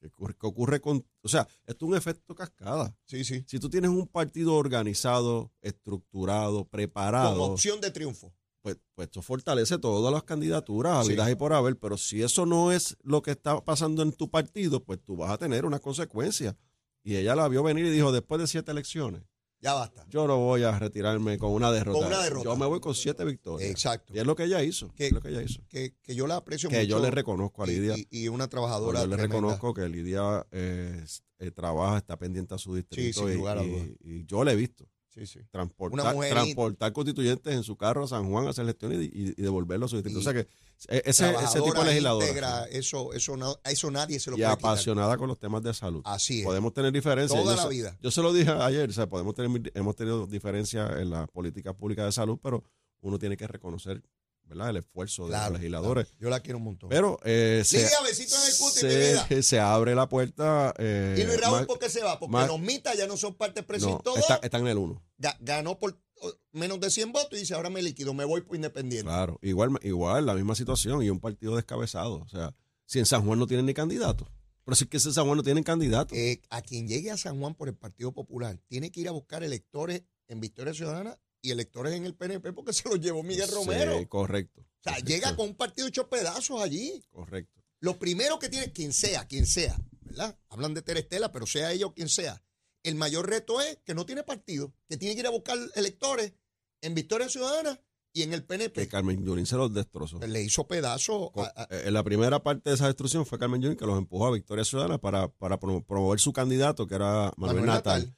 ¿Qué 0.00 0.06
ocurre, 0.08 0.34
qué 0.40 0.46
ocurre 0.46 0.80
con...? 0.80 1.04
O 1.20 1.28
sea, 1.28 1.46
esto 1.66 1.84
es 1.84 1.90
un 1.90 1.96
efecto 1.96 2.34
cascada. 2.34 2.96
Sí, 3.04 3.24
sí. 3.24 3.44
Si 3.46 3.60
tú 3.60 3.68
tienes 3.68 3.90
un 3.90 4.08
partido 4.08 4.54
organizado, 4.54 5.52
estructurado, 5.60 6.64
preparado, 6.64 7.34
Como 7.38 7.52
opción 7.52 7.80
de 7.80 7.90
triunfo. 7.90 8.32
pues, 8.62 8.78
pues 8.94 9.06
esto 9.08 9.20
fortalece 9.22 9.78
todas 9.78 10.12
las 10.12 10.22
candidaturas, 10.24 11.04
Sí. 11.06 11.12
habidas 11.12 11.30
y 11.30 11.34
por 11.34 11.52
haber, 11.52 11.78
pero 11.78 11.98
si 11.98 12.22
eso 12.22 12.46
no 12.46 12.72
es 12.72 12.96
lo 13.02 13.20
que 13.22 13.32
está 13.32 13.62
pasando 13.62 14.02
en 14.02 14.12
tu 14.12 14.30
partido, 14.30 14.82
pues 14.82 14.98
tú 15.04 15.14
vas 15.16 15.30
a 15.30 15.36
tener 15.38 15.66
unas 15.66 15.80
consecuencias. 15.80 16.56
Y 17.04 17.16
ella 17.16 17.34
la 17.34 17.48
vio 17.48 17.62
venir 17.62 17.84
y 17.86 17.90
dijo, 17.90 18.12
después 18.12 18.40
de 18.40 18.46
siete 18.46 18.70
elecciones, 18.70 19.22
Ya 19.60 19.74
basta. 19.74 20.04
yo 20.08 20.26
no 20.26 20.38
voy 20.38 20.62
a 20.62 20.78
retirarme 20.78 21.36
con 21.38 21.50
una 21.52 21.70
derrota. 21.72 21.98
Con 21.98 22.06
una 22.08 22.22
derrota. 22.22 22.44
Yo 22.44 22.56
me 22.56 22.66
voy 22.66 22.80
con 22.80 22.94
siete 22.94 23.24
victorias. 23.24 23.70
Exacto. 23.70 24.12
Y 24.14 24.18
es 24.18 24.26
lo 24.26 24.36
que 24.36 24.44
ella 24.44 24.62
hizo. 24.62 24.92
Que- 24.94 25.06
es 25.08 25.12
lo 25.12 25.20
que 25.20 25.28
ella 25.30 25.42
hizo. 25.42 25.62
Que, 25.68 25.94
que 26.02 26.14
yo 26.14 26.26
la 26.26 26.36
aprecio 26.36 26.68
Que 26.68 26.76
mucho. 26.78 26.88
yo 26.88 27.00
le 27.00 27.10
reconozco 27.10 27.62
a 27.62 27.66
Lidia. 27.66 27.96
Y, 27.96 28.06
y 28.10 28.28
una 28.28 28.48
trabajadora. 28.48 29.00
yo 29.00 29.06
le 29.06 29.16
tremenda. 29.16 29.36
reconozco 29.36 29.74
que 29.74 29.88
Lidia 29.88 30.46
eh, 30.52 31.04
eh, 31.38 31.50
trabaja, 31.50 31.98
está 31.98 32.16
pendiente 32.18 32.54
a 32.54 32.58
su 32.58 32.74
distrito 32.74 33.20
sin 33.20 33.30
y, 33.30 33.34
lugar 33.36 33.58
a 33.58 33.64
y 33.64 34.24
yo 34.26 34.44
le 34.44 34.52
he 34.52 34.56
visto 34.56 34.86
Sí, 35.14 35.26
sí. 35.26 35.40
transportar, 35.50 36.16
transportar 36.30 36.92
constituyentes 36.92 37.54
en 37.54 37.62
su 37.62 37.76
carro 37.76 38.04
a 38.04 38.08
San 38.08 38.30
Juan 38.30 38.46
a 38.46 38.50
hacer 38.50 38.64
gestiones 38.64 38.98
y, 39.02 39.34
y- 39.36 39.42
devolverlo 39.42 39.84
a 39.84 39.88
su 39.88 39.96
distrito. 39.96 40.20
o 40.20 40.22
sea 40.22 40.32
que 40.32 40.48
e- 40.88 41.02
ese, 41.04 41.30
ese 41.34 41.60
tipo 41.60 41.84
de 41.84 41.98
íntegra, 41.98 42.64
sí. 42.64 42.78
eso, 42.78 43.12
eso, 43.12 43.36
no- 43.36 43.58
eso 43.64 43.90
nadie 43.90 44.18
se 44.18 44.30
lo 44.30 44.36
y 44.38 44.40
puede 44.40 44.56
quitar. 44.56 44.70
apasionada 44.70 45.18
con 45.18 45.28
los 45.28 45.38
temas 45.38 45.62
de 45.62 45.74
salud. 45.74 46.00
Así 46.06 46.40
es. 46.40 46.46
Podemos 46.46 46.72
tener 46.72 46.92
diferencias. 46.92 47.38
Toda 47.42 47.56
yo 47.56 47.62
la 47.62 47.68
vida. 47.68 47.98
Yo 48.00 48.10
se 48.10 48.22
lo 48.22 48.32
dije 48.32 48.50
ayer, 48.52 48.88
o 48.88 48.92
sea, 48.92 49.06
podemos 49.06 49.34
tener, 49.34 49.70
hemos 49.74 49.94
tenido 49.96 50.26
diferencias 50.26 50.90
en 50.98 51.10
las 51.10 51.28
políticas 51.28 51.74
públicas 51.74 52.06
de 52.06 52.12
salud, 52.12 52.38
pero 52.42 52.64
uno 53.02 53.18
tiene 53.18 53.36
que 53.36 53.46
reconocer 53.46 54.02
¿verdad? 54.44 54.70
el 54.70 54.76
esfuerzo 54.78 55.26
de 55.28 55.36
los 55.36 55.52
legisladores. 55.52 56.06
claro. 56.06 56.18
Yo 56.20 56.30
la 56.30 56.40
quiero 56.40 56.58
un 56.58 56.64
montón. 56.64 56.88
Pero 56.90 57.18
eh, 57.24 57.62
se, 57.64 57.86
se, 57.88 59.42
se 59.42 59.60
abre 59.60 59.94
la 59.94 60.08
puerta. 60.08 60.74
eh, 60.78 61.16
y 61.18 61.24
Luis 61.24 61.40
Raúl, 61.40 61.66
¿por 61.66 61.78
qué 61.78 61.88
se 61.88 62.02
va? 62.02 62.18
Porque 62.18 62.46
los 62.46 62.60
mitas 62.60 62.96
ya 62.96 63.06
no 63.06 63.16
son 63.16 63.34
parte 63.34 63.62
del 63.62 63.80
no, 63.80 63.96
está, 63.98 64.10
dos. 64.10 64.40
está 64.42 64.58
en 64.58 64.66
el 64.66 64.78
1. 64.78 65.02
Ga- 65.18 65.36
Ganó 65.40 65.78
por 65.78 65.98
oh, 66.20 66.32
menos 66.52 66.80
de 66.80 66.90
100 66.90 67.12
votos 67.12 67.32
y 67.38 67.40
dice, 67.42 67.54
ahora 67.54 67.70
me 67.70 67.82
liquido, 67.82 68.14
me 68.14 68.24
voy 68.24 68.42
por 68.42 68.56
independiente. 68.56 69.04
Claro, 69.08 69.38
igual, 69.42 69.70
igual, 69.82 70.26
la 70.26 70.34
misma 70.34 70.54
situación 70.54 71.02
y 71.02 71.10
un 71.10 71.20
partido 71.20 71.56
descabezado. 71.56 72.16
O 72.20 72.28
sea, 72.28 72.54
si 72.84 72.98
en 72.98 73.06
San 73.06 73.24
Juan 73.24 73.38
no 73.38 73.46
tienen 73.46 73.66
ni 73.66 73.74
candidato. 73.74 74.28
Pero 74.64 74.76
si 74.76 74.84
es 74.84 74.90
que 74.90 74.96
en 74.98 75.12
San 75.14 75.24
Juan 75.24 75.36
no 75.36 75.42
tienen 75.42 75.64
candidato. 75.64 76.14
Eh, 76.14 76.40
a 76.50 76.62
quien 76.62 76.86
llegue 76.86 77.10
a 77.10 77.16
San 77.16 77.40
Juan 77.40 77.54
por 77.54 77.68
el 77.68 77.74
Partido 77.74 78.12
Popular 78.12 78.58
tiene 78.68 78.92
que 78.92 79.00
ir 79.00 79.08
a 79.08 79.12
buscar 79.12 79.42
electores 79.42 80.04
en 80.28 80.40
Victoria 80.40 80.72
Ciudadana 80.72 81.18
y 81.42 81.50
electores 81.50 81.92
en 81.94 82.06
el 82.06 82.14
PNP 82.14 82.52
porque 82.52 82.72
se 82.72 82.88
los 82.88 83.00
llevó 83.00 83.22
Miguel 83.22 83.48
Sí, 83.48 83.54
Romero. 83.54 83.98
O 83.98 84.08
correcto. 84.08 84.64
sea, 84.82 84.92
correcto, 84.94 85.08
llega 85.10 85.36
con 85.36 85.48
un 85.50 85.54
partido 85.56 85.88
hecho 85.88 86.08
pedazos 86.08 86.62
allí. 86.62 87.04
Correcto. 87.10 87.60
Lo 87.80 87.98
primero 87.98 88.38
que 88.38 88.48
tiene, 88.48 88.72
quien 88.72 88.92
sea, 88.92 89.26
quien 89.26 89.44
sea, 89.46 89.76
¿verdad? 90.02 90.38
Hablan 90.48 90.72
de 90.72 90.82
Terestela, 90.82 91.32
pero 91.32 91.46
sea 91.46 91.72
ella 91.72 91.86
o 91.86 91.94
quien 91.94 92.08
sea. 92.08 92.42
El 92.84 92.94
mayor 92.94 93.28
reto 93.28 93.60
es 93.60 93.78
que 93.84 93.94
no 93.94 94.06
tiene 94.06 94.22
partido, 94.22 94.72
que 94.88 94.96
tiene 94.96 95.14
que 95.14 95.20
ir 95.20 95.26
a 95.26 95.30
buscar 95.30 95.58
electores 95.74 96.32
en 96.80 96.94
Victoria 96.94 97.28
Ciudadana 97.28 97.80
y 98.12 98.22
en 98.22 98.32
el 98.34 98.40
Que 98.42 98.46
PNP. 98.46 98.88
Carmen 98.88 99.24
Yurín 99.24 99.46
se 99.46 99.56
los 99.56 99.72
destrozó. 99.72 100.18
Le 100.20 100.42
hizo 100.42 100.66
pedazos. 100.68 101.30
A- 101.36 101.66
eh, 101.70 101.82
En 101.86 101.94
la 101.94 102.02
primera 102.04 102.42
parte 102.42 102.70
de 102.70 102.74
esa 102.74 102.86
destrucción 102.86 103.24
fue 103.26 103.38
Carmen 103.38 103.62
Yurín 103.62 103.76
que 103.78 103.86
los 103.86 103.96
empujó 103.98 104.26
a 104.26 104.32
Victoria 104.32 104.64
Ciudadana 104.64 104.98
para, 104.98 105.28
para 105.28 105.58
promo- 105.58 105.84
promover 105.84 106.20
su 106.20 106.32
candidato, 106.32 106.86
que 106.86 106.94
era 106.96 107.32
Manuel, 107.36 107.60
Manuel 107.60 107.66
Natal. 107.66 108.00
Natal. 108.02 108.16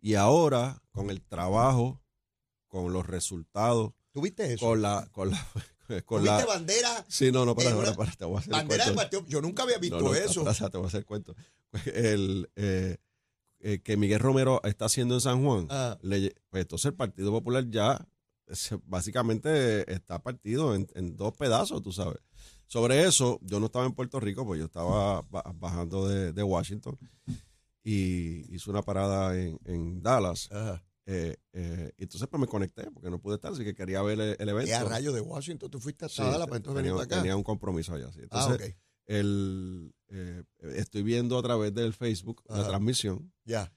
Y 0.00 0.14
ahora, 0.14 0.82
con 0.92 1.10
el 1.10 1.22
trabajo, 1.22 2.00
con 2.70 2.90
los 2.94 3.06
resultados, 3.06 3.92
¿Tuviste 4.12 4.54
eso? 4.54 4.64
con 4.64 4.80
la... 4.80 5.06
Con 5.12 5.30
la, 5.30 5.46
con 6.06 6.22
¿Tuviste 6.22 6.38
la 6.38 6.46
bandera, 6.46 7.04
sí, 7.08 7.30
no, 7.30 7.44
no, 7.44 7.54
para, 7.54 7.76
para, 7.76 7.94
para, 7.94 8.12
te 8.12 8.24
voy 8.24 8.36
a 8.36 8.38
hacer 8.38 8.52
el 8.52 8.58
bandera 8.60 8.84
del 8.86 8.94
cuento. 8.94 9.18
partido? 9.18 9.26
Yo 9.28 9.42
nunca 9.42 9.64
había 9.64 9.76
visto 9.78 9.98
No, 10.00 10.04
no, 10.08 10.14
eso. 10.14 10.44
te 10.70 10.78
voy 10.78 10.84
a 10.84 10.88
hacer 10.88 11.04
cuento. 11.04 11.34
El, 11.92 12.48
eh, 12.56 12.96
eh, 13.58 13.80
que 13.82 13.96
Miguel 13.98 14.20
Romero 14.20 14.60
está 14.64 14.86
haciendo 14.86 15.14
en 15.16 15.20
San 15.20 15.44
Juan, 15.44 15.66
Ah. 15.68 15.98
le- 16.02 16.34
pues 16.48 16.62
entonces 16.62 16.86
el 16.86 16.94
Partido 16.94 17.30
Popular 17.32 17.68
ya 17.68 18.06
básicamente 18.84 19.92
está 19.92 20.20
partido 20.22 20.74
en, 20.74 20.88
en 20.94 21.16
dos 21.16 21.36
pedazos, 21.36 21.82
tú 21.82 21.92
sabes. 21.92 22.18
Sobre 22.66 23.04
eso, 23.04 23.38
yo 23.42 23.60
no 23.60 23.66
estaba 23.66 23.86
en 23.86 23.92
Puerto 23.92 24.18
Rico, 24.20 24.44
pues 24.46 24.58
yo 24.60 24.66
estaba 24.66 25.22
ba- 25.22 25.44
bajando 25.54 26.08
de, 26.08 26.32
de 26.32 26.42
Washington 26.42 26.98
y 27.82 28.54
hice 28.54 28.70
una 28.70 28.82
parada 28.82 29.36
en, 29.38 29.58
en 29.64 30.02
Dallas. 30.02 30.48
Ajá. 30.52 30.82
Eh, 31.12 31.36
eh, 31.54 31.92
y 31.96 32.02
entonces 32.04 32.28
pues 32.28 32.40
me 32.40 32.46
conecté 32.46 32.88
porque 32.92 33.10
no 33.10 33.18
pude 33.20 33.34
estar, 33.34 33.52
así 33.52 33.64
que 33.64 33.74
quería 33.74 34.00
ver 34.02 34.20
el, 34.20 34.36
el 34.38 34.48
evento. 34.48 34.66
¿Qué 34.68 34.74
a 34.74 34.84
rayo 34.84 35.12
de 35.12 35.20
Washington? 35.20 35.68
¿Tú 35.68 35.80
fuiste 35.80 36.08
Sí, 36.08 36.22
hasta 36.22 36.30
Dallas 36.30 36.46
para 36.46 36.58
entonces 36.58 36.82
venir 36.82 36.92
para 36.92 37.04
acá? 37.04 37.16
tenía 37.16 37.34
un 37.36 37.42
compromiso 37.42 37.94
allá. 37.94 38.12
sí. 38.12 38.20
ah, 38.30 38.46
Entonces, 38.46 38.70
ok. 38.70 38.76
el, 39.06 39.92
eh, 40.08 40.44
estoy 40.76 41.02
viendo 41.02 41.36
a 41.36 41.42
través 41.42 41.74
del 41.74 41.92
Facebook 41.94 42.42
la 42.48 42.66
transmisión. 42.68 43.32
Ya. 43.44 43.72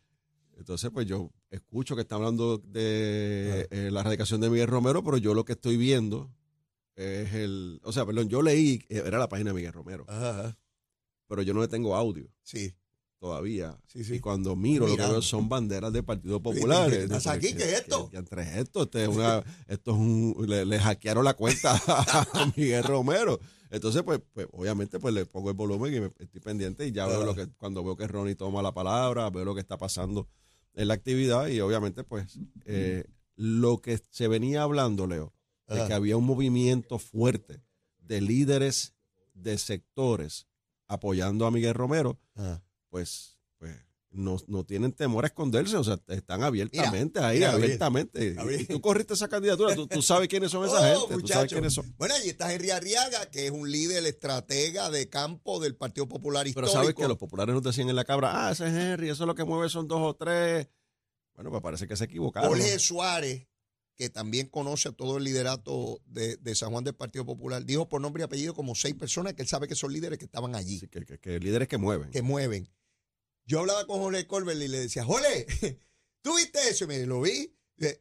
Entonces, 0.58 0.92
pues 0.92 1.08
yo 1.08 1.32
escucho 1.50 1.96
que 1.96 2.02
está 2.02 2.16
hablando 2.16 2.60
de 2.60 3.68
Ah. 3.72 3.76
la 3.92 4.02
erradicación 4.02 4.40
de 4.42 4.52
Miguel 4.52 4.68
Romero, 4.68 5.04
pero 5.04 5.18
yo 5.18 5.34
lo 5.34 5.44
que 5.46 5.54
estoy 5.54 5.76
viendo 5.78 6.32
es 6.96 7.34
el. 7.34 7.82
O 7.84 7.92
sea, 7.92 8.06
perdón, 8.06 8.30
yo 8.30 8.44
leí, 8.44 8.86
era 8.90 9.18
la 9.18 9.28
página 9.28 9.50
de 9.50 9.56
Miguel 9.56 9.74
Romero, 9.74 10.06
ajá. 10.08 10.56
pero 11.28 11.42
yo 11.42 11.56
no 11.56 11.62
le 11.62 11.68
tengo 11.68 11.96
audio 11.96 12.30
Sí. 12.44 12.76
Todavía. 13.24 13.78
Sí, 13.88 14.04
sí. 14.04 14.16
Y 14.16 14.20
cuando 14.20 14.54
miro, 14.54 14.86
lo 14.86 14.98
que 14.98 15.02
veo 15.02 15.22
son 15.22 15.48
banderas 15.48 15.94
del 15.94 16.04
Partido 16.04 16.44
Popular. 16.44 16.90
¿qué 16.90 17.04
estás 17.04 17.26
aquí? 17.28 17.54
¿Qué 17.54 17.64
es 17.64 17.80
esto? 17.80 18.10
¿Qué, 18.10 18.18
entre 18.18 18.60
esto? 18.60 18.84
Este 18.84 19.04
es 19.04 19.08
una, 19.08 19.42
esto 19.70 19.92
es 19.92 19.98
un. 19.98 20.36
Le, 20.46 20.66
le 20.66 20.78
hackearon 20.78 21.24
la 21.24 21.34
cuenta 21.34 21.72
a 21.88 22.52
Miguel 22.58 22.84
Romero. 22.84 23.40
Entonces, 23.72 24.04
pues, 24.04 24.20
pues, 24.34 24.46
obviamente, 24.52 25.00
pues 25.00 25.14
le 25.14 25.26
pongo 25.26 25.50
el 25.50 25.56
volumen 25.56 25.94
y 25.94 26.02
me, 26.02 26.12
estoy 26.20 26.42
pendiente 26.42 26.86
y 26.86 26.92
ya 26.92 27.08
veo 27.08 27.24
lo 27.24 27.34
que, 27.34 27.48
cuando 27.48 27.82
veo 27.82 27.96
que 27.96 28.08
Ronnie 28.08 28.36
toma 28.36 28.62
la 28.62 28.74
palabra, 28.74 29.30
veo 29.30 29.46
lo 29.46 29.56
que 29.56 29.62
está 29.62 29.78
pasando 29.78 30.28
en 30.74 30.90
la 30.90 30.94
actividad 30.94 31.48
y 31.48 31.62
obviamente, 31.62 32.04
pues, 32.04 32.38
eh, 32.66 33.06
lo 33.38 33.78
que 33.78 34.02
se 34.10 34.28
venía 34.28 34.64
hablando, 34.64 35.08
Leo, 35.08 35.34
de 35.70 35.76
Ajá. 35.76 35.88
que 35.88 35.94
había 35.94 36.18
un 36.18 36.26
movimiento 36.26 37.00
fuerte 37.00 37.64
de 38.00 38.20
líderes 38.20 38.96
de 39.34 39.58
sectores 39.58 40.46
apoyando 40.88 41.46
a 41.46 41.52
Miguel 41.52 41.74
Romero, 41.74 42.20
Ajá. 42.36 42.62
Pues, 42.94 43.40
pues 43.58 43.76
no, 44.12 44.38
no 44.48 44.64
tienen 44.64 44.92
temor 44.92 45.24
a 45.24 45.28
esconderse, 45.28 45.76
o 45.76 45.84
sea, 45.84 46.00
están 46.10 46.44
abiertamente 46.44 47.20
ahí, 47.20 47.40
mira, 47.40 47.54
abiertamente. 47.54 48.34
Gabriel. 48.36 48.62
Y 48.62 48.66
tú 48.66 48.80
corriste 48.82 49.16
esa 49.16 49.28
candidatura, 49.28 49.74
tú, 49.74 49.88
tú 49.88 50.04
sabes 50.04 50.28
quiénes 50.28 50.52
son 50.52 50.64
esa 50.68 50.76
Oh, 50.98 51.08
gente, 51.08 51.22
tú 51.24 51.28
sabes 51.28 51.44
muchacho. 51.46 51.56
quiénes 51.56 51.74
son. 51.74 51.96
Bueno, 51.98 52.14
allí 52.14 52.30
está 52.30 52.54
Henry 52.54 52.70
Arriaga, 52.70 53.26
que 53.32 53.48
es 53.48 53.52
un 53.52 53.72
líder 53.72 54.06
estratega 54.06 54.92
de 54.92 55.10
campo 55.10 55.60
del 55.60 55.76
Partido 55.76 56.08
Popular 56.08 56.44
Pero 56.44 56.68
Histórico. 56.68 56.74
sabes 56.74 56.94
que 56.94 57.08
los 57.08 57.18
populares 57.18 57.56
nos 57.56 57.64
decían 57.64 57.90
en 57.90 57.96
la 57.96 58.06
cabra, 58.06 58.48
ah, 58.48 58.52
ese 58.52 58.68
es 58.68 58.74
Henry, 58.76 59.10
eso 59.10 59.24
es 59.24 59.28
lo 59.28 59.34
que 59.34 59.44
mueve 59.46 59.68
son 59.70 59.88
dos 59.88 60.00
o 60.02 60.16
tres. 60.16 60.68
Bueno, 61.34 61.50
pues 61.50 61.64
parece 61.64 61.88
que 61.88 61.96
se 61.98 62.04
equivocaron. 62.04 62.50
Jorge 62.52 62.78
Suárez, 62.78 63.48
que 63.96 64.10
también 64.10 64.46
conoce 64.48 64.90
a 64.90 64.92
todo 64.92 65.18
el 65.18 65.24
liderato 65.24 66.02
de, 66.06 66.38
de 66.38 66.54
San 66.54 66.70
Juan 66.72 66.84
del 66.84 66.94
Partido 66.94 67.26
Popular, 67.26 67.66
dijo 67.66 67.90
por 67.90 68.00
nombre 68.02 68.22
y 68.22 68.26
apellido 68.26 68.54
como 68.54 68.76
seis 68.76 68.94
personas 68.94 69.34
que 69.34 69.42
él 69.42 69.48
sabe 69.48 69.68
que 69.68 69.74
son 69.74 69.92
líderes 69.92 70.20
que 70.20 70.26
estaban 70.26 70.54
allí, 70.56 70.78
Así 70.78 70.88
que, 70.88 71.04
que- 71.04 71.18
que 71.18 71.40
líderes 71.40 71.68
que 71.68 71.80
mueven. 71.80 72.12
que 72.12 72.22
mueven. 72.22 72.70
Yo 73.46 73.60
hablaba 73.60 73.86
con 73.86 74.00
Jorge 74.00 74.26
Colbert 74.28 74.60
y 74.62 74.68
le 74.68 74.80
decía, 74.80 75.04
Jorge, 75.04 75.46
¿tú 76.22 76.36
viste 76.36 76.60
eso? 76.70 76.86
Y 76.86 76.88
me 76.88 76.94
dice, 76.96 77.08
lo 77.08 77.22
vi. 77.22 77.56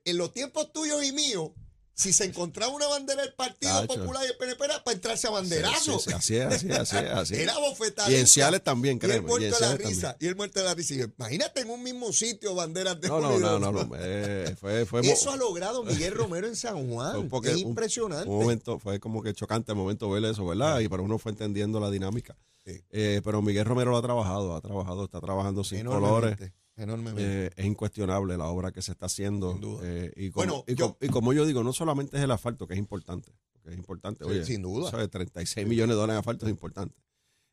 En 0.05 0.17
los 0.19 0.33
tiempos 0.33 0.73
tuyos 0.73 1.03
y 1.05 1.13
míos, 1.13 1.51
si 1.95 2.13
se 2.13 2.25
encontraba 2.25 2.73
una 2.73 2.87
bandera 2.87 3.23
del 3.23 3.35
Partido. 3.35 3.87
Popular 3.87 4.23
y 4.25 4.29
el 4.29 4.37
PNP 4.37 4.65
era 4.65 4.85
para 4.85 4.95
entrarse 4.95 5.27
a 5.27 5.31
Sí, 5.31 5.35
banderazo. 5.35 5.99
sí, 5.99 6.11
sí, 6.11 6.13
así 6.15 6.37
es, 6.37 6.47
así 6.47 6.69
es, 6.69 6.79
así 6.79 6.97
es. 6.97 7.05
Así. 7.11 7.35
Era 7.43 7.59
bofetada. 7.59 8.11
Y 8.11 8.15
en 8.17 8.27
Ciales 8.27 8.63
también, 8.63 8.99
Y 9.03 9.11
el 9.11 9.23
muerto 9.23 9.45
de 9.55 9.61
la 9.61 9.77
risa. 9.77 10.13
también. 10.13 10.17
Y 10.21 10.27
el 10.29 10.37
muerto 10.37 10.59
de 10.61 10.65
la 10.67 10.75
risa. 10.75 10.95
Y 10.95 10.99
yo, 10.99 11.07
Imagínate 11.19 11.61
en 11.61 11.71
un 11.71 11.83
mismo 11.83 12.13
sitio 12.13 12.55
banderas 12.55 13.01
de 13.01 13.09
No, 13.09 13.21
no, 13.21 13.39
no, 13.39 13.59
no, 13.59 13.73
no, 13.73 13.91
eh, 13.99 14.55
fue, 14.59 14.87
fue 14.87 15.03
mo- 15.03 15.11
Eso 15.11 15.33
ha 15.33 15.37
logrado 15.37 15.83
Miguel 15.85 16.15
Romero 16.15 16.47
en 16.47 16.55
San 16.57 16.89
Juan. 16.91 17.17
un 17.17 17.29
poque- 17.29 17.51
es 17.51 17.57
un- 17.57 17.71
impresionante. 17.71 18.29
un 18.29 18.39
momento, 18.41 18.79
fue 18.79 19.01
como 19.01 19.23
que 19.23 19.35
chocante 19.35 19.73
el 19.73 19.77
momento 19.79 20.09
ver 20.11 20.25
eso, 20.25 20.47
¿verdad? 20.47 20.81
Y 20.81 20.89
para 20.89 21.03
uno 21.03 21.19
fue 21.19 21.33
entendiendo 21.33 21.81
la 21.81 21.91
dinámica. 21.91 22.37
Sí. 22.65 22.81
Eh, 22.91 23.21
pero 23.25 23.43
Miguel 23.43 23.65
Romero 23.65 23.91
lo 23.91 23.97
ha 23.99 24.03
trabajado, 24.03 24.55
ha 24.55 24.61
trabajado, 24.61 25.05
está 25.05 25.21
trabajando 25.21 25.65
sin 25.65 25.85
colores. 25.85 26.39
enormemente. 26.77 27.47
Eh, 27.47 27.51
es 27.57 27.65
incuestionable 27.67 28.37
la 28.37 28.47
obra 28.47 28.71
que 28.73 28.83
se 28.83 28.93
está 28.93 29.07
haciendo. 29.07 29.53
Sin 29.53 29.61
duda. 29.61 29.81
Eh, 29.85 30.13
y, 30.17 30.31
como, 30.31 30.47
Bueno, 30.47 30.65
y, 30.67 30.75
yo- 30.75 30.97
y 31.01 31.09
como 31.09 31.33
yo 31.33 31.45
digo, 31.45 31.63
no 31.65 31.73
solamente 31.73 32.17
es 32.17 32.23
el 32.23 32.31
asfalto, 32.31 32.67
que 32.67 32.75
es 32.75 32.79
importante. 32.79 33.33
Que 33.63 33.71
es 33.71 33.77
importante. 33.77 34.25
Sí, 34.25 34.31
Oye, 34.31 34.45
sin 34.45 34.63
duda. 34.63 34.91
¿sabes? 34.91 35.11
36 35.11 35.67
millones 35.67 35.95
de 35.97 36.01
dólares 36.01 36.15
en 36.15 36.19
asfalto 36.21 36.47
es 36.47 36.51
importante. 36.51 36.97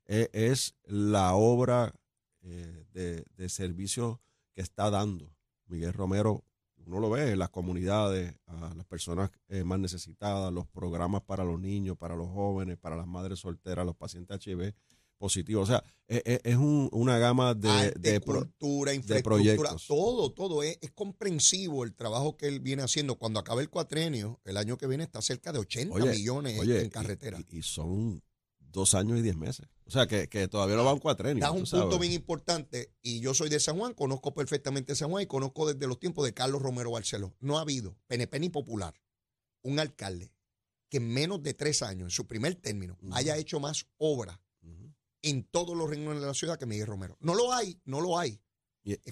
Es 0.06 0.76
la 0.86 1.36
obra 1.36 1.94
de, 2.42 3.24
de 3.36 3.50
servicio 3.50 4.22
que 4.56 4.62
está 4.62 4.90
dando 4.90 5.32
Miguel 5.68 5.94
Romero. 5.94 6.44
Uno 6.86 7.00
lo 7.00 7.10
ve 7.12 7.34
en 7.34 7.40
las 7.40 7.50
comunidades, 7.50 8.34
a 8.48 8.74
las 8.76 8.86
personas 8.88 9.30
eh, 9.50 9.64
más 9.64 9.78
necesitadas, 9.78 10.52
los 10.52 10.66
programas 10.68 11.22
para 11.22 11.44
los 11.44 11.60
niños, 11.60 11.96
para 11.98 12.16
los 12.16 12.28
jóvenes, 12.30 12.78
para 12.78 12.96
las 12.96 13.06
madres 13.06 13.40
solteras, 13.40 13.86
los 13.86 13.96
pacientes 13.96 14.40
HIV. 14.44 14.74
Positivo. 15.20 15.62
O 15.62 15.66
sea, 15.68 15.84
es, 16.08 16.24
es- 16.26 16.40
es 16.44 16.56
un- 16.56 16.90
una 16.92 17.20
gama 17.20 17.54
de, 17.54 17.70
Arte, 17.70 18.00
de 18.00 18.22
pro- 18.22 18.40
cultura, 18.40 18.94
infraestructura, 18.96 19.36
proyectos. 19.64 19.86
todo, 19.88 20.32
todo. 20.32 20.64
Es, 20.64 20.80
es 20.82 20.90
comprensivo 20.92 21.84
el 21.84 21.94
trabajo 21.94 22.36
que 22.38 22.48
él 22.48 22.60
viene 22.62 22.82
haciendo. 22.82 23.18
Cuando 23.20 23.40
acabe 23.40 23.62
el 23.62 23.70
cuatrienio, 23.70 24.40
el 24.46 24.58
año 24.58 24.78
que 24.78 24.88
viene 24.88 25.04
está 25.04 25.22
cerca 25.22 25.52
de 25.52 25.60
80 25.60 25.94
Oye, 25.94 26.10
millones 26.10 26.58
oye, 26.60 26.82
en 26.82 26.90
carretera. 26.90 27.40
Y, 27.52 27.60
y 27.60 27.62
son 27.62 28.24
dos 28.60 28.96
años 28.96 29.20
y 29.20 29.22
diez 29.22 29.36
meses. 29.36 29.68
O 29.86 29.92
sea, 29.92 30.08
que, 30.08 30.30
que 30.30 30.48
todavía 30.48 30.76
no 30.76 30.84
va 30.86 30.94
un 30.94 31.00
cuatrenio. 31.00 31.46
Tú 31.48 31.54
un 31.54 31.66
sabes. 31.68 31.84
punto 31.86 32.00
bien 32.00 32.14
importante 32.14 32.94
y 33.02 33.20
yo 33.20 33.34
soy 33.34 33.50
de 33.50 33.60
San 33.60 33.78
Juan, 33.78 33.94
conozco 33.94 34.34
perfectamente 34.34 34.96
San 34.96 35.10
Juan 35.10 35.24
y 35.24 35.28
conozco 35.28 35.72
desde 35.72 35.88
los 35.88 36.00
tiempos 36.00 36.24
de 36.26 36.34
Carlos 36.34 36.62
Romero 36.62 36.92
Barceló. 36.92 37.36
No 37.40 37.58
ha 37.58 37.62
habido, 37.62 37.98
PNP 38.08 38.40
ni 38.40 38.50
popular, 38.50 38.94
un 39.64 39.80
alcalde 39.80 40.32
que 40.90 40.98
en 40.98 41.08
menos 41.08 41.44
de 41.44 41.54
tres 41.54 41.82
años, 41.84 42.04
en 42.08 42.10
su 42.12 42.26
primer 42.26 42.56
término, 42.56 42.98
haya 43.12 43.38
hecho 43.38 43.60
más 43.60 43.86
obra. 43.98 44.40
En 45.22 45.44
todos 45.44 45.76
los 45.76 45.90
renglones 45.90 46.22
de 46.22 46.28
la 46.28 46.34
ciudad 46.34 46.58
que 46.58 46.66
Miguel 46.66 46.88
Romero. 46.88 47.18
No 47.20 47.36
lo 47.36 47.54
hay, 47.54 47.80
no 47.86 48.02
lo 48.02 48.18
hay. 48.18 48.42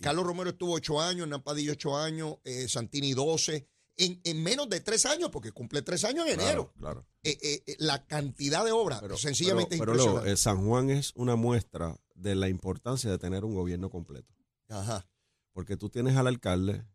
Carlos 0.02 0.26
Romero 0.26 0.50
estuvo 0.50 0.74
ocho 0.74 1.00
años, 1.00 1.24
Hernán 1.24 1.44
Padilla 1.44 1.74
ocho 1.74 1.96
años, 1.96 2.38
eh, 2.44 2.68
Santini 2.68 3.14
doce. 3.14 3.68
En, 4.00 4.22
en 4.26 4.44
menos 4.44 4.70
de 4.70 4.80
tres 4.80 5.08
años, 5.08 5.32
porque 5.32 5.52
cumple 5.52 5.82
tres 5.82 6.04
años 6.04 6.28
en 6.28 6.40
enero. 6.40 6.72
Claro. 6.78 7.08
Eh, 7.24 7.36
eh, 7.42 7.64
eh, 7.66 7.76
la 7.80 8.06
cantidad 8.06 8.64
de 8.64 8.72
obras, 8.72 9.02
Pero, 9.02 9.18
sencillamente 9.18 9.76
pero, 9.76 9.94
pero, 9.94 10.04
impresionante. 10.04 10.38
San 10.38 10.68
Juan 10.68 10.92
es 10.92 11.14
una 11.16 11.36
muestra 11.36 12.00
de 12.14 12.36
la 12.36 12.48
importancia 12.48 13.10
de 13.10 13.18
tener 13.18 13.44
un 13.44 13.56
gobierno 13.56 13.90
completo. 13.90 14.32
Ajá. 14.70 15.10
Porque 15.52 15.78
tú 15.78 15.90
tienes 15.90 16.16
al 16.16 16.28
alcalde, 16.28 16.86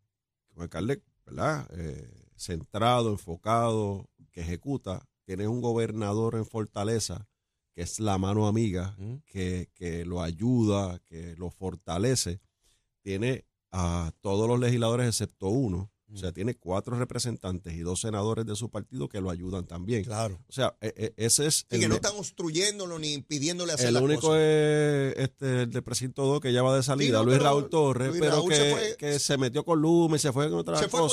un 0.55 0.63
alcalde, 0.63 1.03
¿verdad? 1.27 1.69
Centrado, 2.37 3.11
enfocado, 3.11 4.09
que 4.31 4.43
ejecuta. 4.43 5.05
Tienes 5.25 5.49
un 5.49 5.61
gobernador 5.61 6.37
en 6.37 6.47
Fortaleza, 6.47 7.29
que 7.75 7.83
es 7.83 8.01
la 8.01 8.19
mano 8.19 8.47
amiga, 8.47 8.95
Ujú. 8.99 9.23
que, 9.27 9.71
que 9.75 10.05
lo 10.05 10.23
ayuda, 10.23 10.99
que 11.07 11.35
lo 11.37 11.51
fortalece. 11.51 12.41
Tiene 13.03 13.47
a 13.71 14.13
todos 14.21 14.49
los 14.49 14.61
legisladores 14.61 15.07
excepto 15.09 15.49
uno. 15.49 15.91
O 16.13 16.17
sea, 16.19 16.31
tiene 16.31 16.55
cuatro 16.57 16.99
representantes 16.99 17.73
y 17.73 17.79
dos 17.81 18.03
senadores 18.03 18.45
de 18.45 18.55
su 18.55 18.71
partido 18.71 19.09
que 19.09 19.23
lo 19.23 19.31
ayudan 19.31 19.67
también. 19.67 20.05
Claro. 20.05 20.39
O 20.47 20.53
sea, 20.53 20.77
e- 20.83 20.93
e- 20.95 21.15
ese 21.17 21.47
es 21.47 21.65
Y 21.71 21.81
que 21.81 21.89
no 21.89 21.95
están 21.95 22.15
obstruyéndolo 22.17 22.99
ni 22.99 23.15
impidiéndole 23.15 23.73
hacer 23.73 23.89
el 23.89 23.95
las 23.95 24.03
único 24.03 24.21
cosas. 24.21 24.43
es 24.43 25.15
este, 25.17 25.63
el 25.63 25.71
de 25.71 25.81
precinto 25.81 26.27
2 26.27 26.41
que 26.43 26.53
ya 26.53 26.63
va 26.63 26.77
de 26.77 26.83
salida, 26.83 27.17
no, 27.21 27.25
Luis 27.25 27.39
pero 27.39 27.45
Raúl 27.49 27.71
Torres, 27.71 28.09
Luis 28.11 28.21
pero 28.21 28.33
Raúl 28.37 28.51
que 28.51 28.57
se 28.57 28.71
fue- 28.73 28.97
que 28.99 29.19
se 29.19 29.39
metió 29.39 29.65
con 29.65 29.81
Luma 29.81 30.17
y 30.17 30.19
se 30.19 30.33
fue 30.35 30.51
con 30.51 30.59
otras 30.59 30.81
Se 30.81 30.89
fue 30.91 31.01
con 31.01 31.09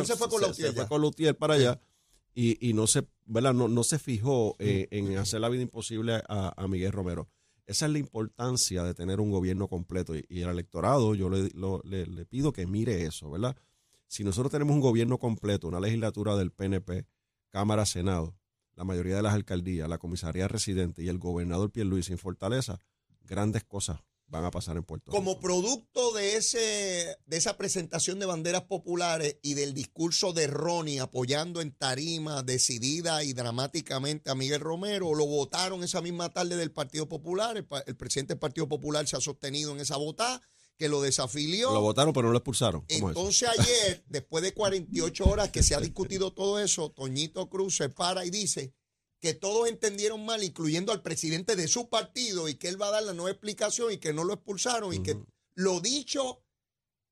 él 0.00 0.06
se 0.06 0.14
fue 0.16 0.28
con 0.28 0.40
Lutier 0.40 0.68
se 0.68 0.72
fue 0.76 0.86
con 0.88 1.00
Lutier 1.02 1.36
para 1.36 1.56
Sí. 1.56 1.62
allá 1.62 1.80
y, 2.36 2.68
y 2.68 2.72
no 2.74 2.86
se 2.86 3.08
¿verdad? 3.24 3.54
No, 3.54 3.66
no 3.66 3.82
se 3.82 3.98
fijó 3.98 4.54
eh, 4.60 4.86
en 4.92 5.16
hacer 5.18 5.40
la 5.40 5.48
vida 5.48 5.62
imposible 5.62 6.22
a, 6.28 6.52
a 6.56 6.68
Miguel 6.68 6.92
Romero. 6.92 7.28
Esa 7.66 7.86
es 7.86 7.92
la 7.92 7.98
importancia 7.98 8.84
de 8.84 8.94
tener 8.94 9.18
un 9.20 9.32
gobierno 9.32 9.66
completo 9.66 10.14
y, 10.14 10.24
y 10.28 10.42
el 10.42 10.50
electorado, 10.50 11.16
yo 11.16 11.28
le, 11.28 11.50
lo- 11.54 11.80
le- 11.84 12.06
le 12.06 12.24
pido 12.26 12.52
que 12.52 12.66
mire 12.68 13.04
eso, 13.04 13.28
¿verdad? 13.30 13.56
Si 14.06 14.22
nosotros 14.22 14.52
tenemos 14.52 14.72
un 14.74 14.80
gobierno 14.80 15.18
completo, 15.18 15.66
una 15.66 15.80
legislatura 15.80 16.36
del 16.36 16.52
PNP, 16.52 17.06
Cámara, 17.50 17.84
Senado, 17.86 18.36
la 18.76 18.84
mayoría 18.84 19.16
de 19.16 19.22
las 19.22 19.34
alcaldías, 19.34 19.88
la 19.88 19.98
comisaría 19.98 20.46
residente 20.46 21.02
y 21.02 21.08
el 21.08 21.18
gobernador 21.18 21.72
Pierluisi 21.72 22.12
en 22.12 22.18
Fortaleza, 22.18 22.78
grandes 23.22 23.64
cosas 23.64 24.00
van 24.28 24.44
a 24.44 24.50
pasar 24.50 24.76
en 24.76 24.82
Puerto 24.82 25.10
Como 25.10 25.34
Rico. 25.34 25.40
producto 25.40 26.12
de 26.12 26.36
ese 26.36 27.16
de 27.26 27.36
esa 27.36 27.56
presentación 27.56 28.18
de 28.18 28.26
banderas 28.26 28.62
populares 28.62 29.38
y 29.42 29.54
del 29.54 29.74
discurso 29.74 30.32
de 30.32 30.46
Ronnie 30.46 31.00
apoyando 31.00 31.60
en 31.60 31.72
tarima 31.72 32.42
decidida 32.42 33.22
y 33.22 33.32
dramáticamente 33.32 34.30
a 34.30 34.34
Miguel 34.34 34.60
Romero, 34.60 35.14
lo 35.14 35.26
votaron 35.26 35.84
esa 35.84 36.00
misma 36.00 36.32
tarde 36.32 36.56
del 36.56 36.72
Partido 36.72 37.08
Popular. 37.08 37.56
El, 37.56 37.96
presidente 37.96 38.34
del 38.34 38.40
Partido 38.40 38.68
Popular 38.68 39.06
se 39.06 39.16
ha 39.16 39.20
sostenido 39.20 39.72
en 39.72 39.80
esa 39.80 39.96
votada, 39.96 40.40
que 40.76 40.88
lo 40.88 41.00
desafilió. 41.00 41.72
Lo 41.72 41.80
votaron, 41.80 42.12
pero 42.12 42.26
no 42.26 42.32
lo 42.32 42.38
expulsaron. 42.38 42.84
Entonces 42.88 43.48
ayer, 43.48 44.04
después 44.08 44.42
de 44.42 44.52
48 44.52 45.24
horas 45.24 45.50
que 45.50 45.62
se 45.62 45.74
ha 45.74 45.80
discutido 45.80 46.32
todo 46.32 46.58
eso, 46.58 46.90
Toñito 46.90 47.48
Cruz 47.48 47.76
se 47.76 47.88
para 47.88 48.24
y 48.24 48.30
dice 48.30 48.74
que 49.26 49.34
todos 49.34 49.68
entendieron 49.68 50.24
mal, 50.24 50.44
incluyendo 50.44 50.92
al 50.92 51.02
presidente 51.02 51.56
de 51.56 51.66
su 51.66 51.88
partido, 51.88 52.48
y 52.48 52.54
que 52.54 52.68
él 52.68 52.80
va 52.80 52.86
a 52.88 52.90
dar 52.92 53.02
la 53.02 53.12
nueva 53.12 53.32
explicación 53.32 53.90
y 53.92 53.98
que 53.98 54.12
no 54.12 54.22
lo 54.22 54.34
expulsaron 54.34 54.94
y 54.94 55.02
que 55.02 55.18
lo 55.56 55.80
dicho 55.80 56.44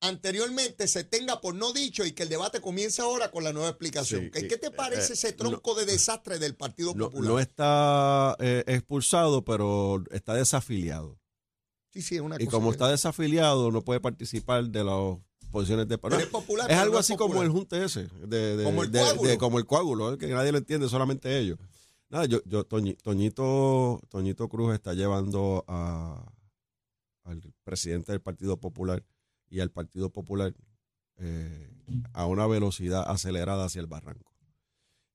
anteriormente 0.00 0.86
se 0.86 1.02
tenga 1.02 1.40
por 1.40 1.54
no 1.54 1.72
dicho 1.72 2.04
y 2.04 2.12
que 2.12 2.22
el 2.24 2.28
debate 2.28 2.60
comience 2.60 3.00
ahora 3.02 3.30
con 3.32 3.42
la 3.42 3.52
nueva 3.52 3.70
explicación. 3.70 4.30
Sí, 4.32 4.46
¿Qué, 4.48 4.56
te 4.58 4.70
parece 4.70 5.12
eh, 5.12 5.16
ese 5.16 5.30
no- 5.32 5.36
tronco 5.50 5.74
de 5.74 5.86
desastre 5.86 6.38
del 6.38 6.54
Partido 6.54 6.92
No, 6.94 7.06
Popular? 7.06 7.30
no 7.32 7.38
está 7.40 8.36
eh, 8.38 8.62
expulsado, 8.68 9.44
pero 9.44 10.04
está 10.12 10.34
desafiliado. 10.34 11.18
sí, 11.92 12.00
sí, 12.02 12.14
es 12.16 12.20
una 12.20 12.36
Y 12.36 12.44
cosa 12.44 12.50
como 12.52 12.70
que- 12.70 12.74
está 12.74 12.88
desafiliado, 12.90 13.70
no 13.72 13.82
puede 13.82 13.98
participar 14.00 14.68
de 14.68 14.84
las 14.84 15.18
posiciones 15.50 15.88
de 15.88 15.98
no, 16.02 16.18
es 16.18 16.26
popular, 16.26 16.70
Es 16.70 16.76
algo 16.78 16.94
no 16.94 17.00
así 17.00 17.14
popular. 17.14 17.30
como 17.30 17.42
el 17.42 17.50
junte 17.50 17.84
ese. 17.84 18.08
De, 18.26 18.56
de- 18.56 18.64
Como 18.64 18.82
el 18.84 18.90
de- 18.92 19.38
como 19.38 19.58
el 19.58 19.64
coágulo, 19.66 20.12
eh, 20.14 20.18
que 20.18 20.26
nadie 20.28 20.52
lo 20.52 20.58
entiende, 20.58 20.88
solamente 20.88 21.38
ellos. 21.38 21.58
Nada, 22.14 22.26
yo, 22.26 22.38
yo 22.44 22.64
Toñi- 22.68 22.96
Toñito, 23.02 24.00
Toñito 24.08 24.48
Cruz 24.48 24.72
está 24.72 24.94
llevando 24.94 25.64
a, 25.66 26.24
al 27.24 27.42
presidente 27.64 28.12
del 28.12 28.20
Partido 28.20 28.56
Popular 28.60 29.04
y 29.50 29.58
al 29.58 29.72
Partido 29.72 30.10
Popular 30.10 30.54
eh, 31.16 31.68
a 32.12 32.26
una 32.26 32.46
velocidad 32.46 33.10
acelerada 33.10 33.64
hacia 33.64 33.80
el 33.80 33.88
barranco. 33.88 34.32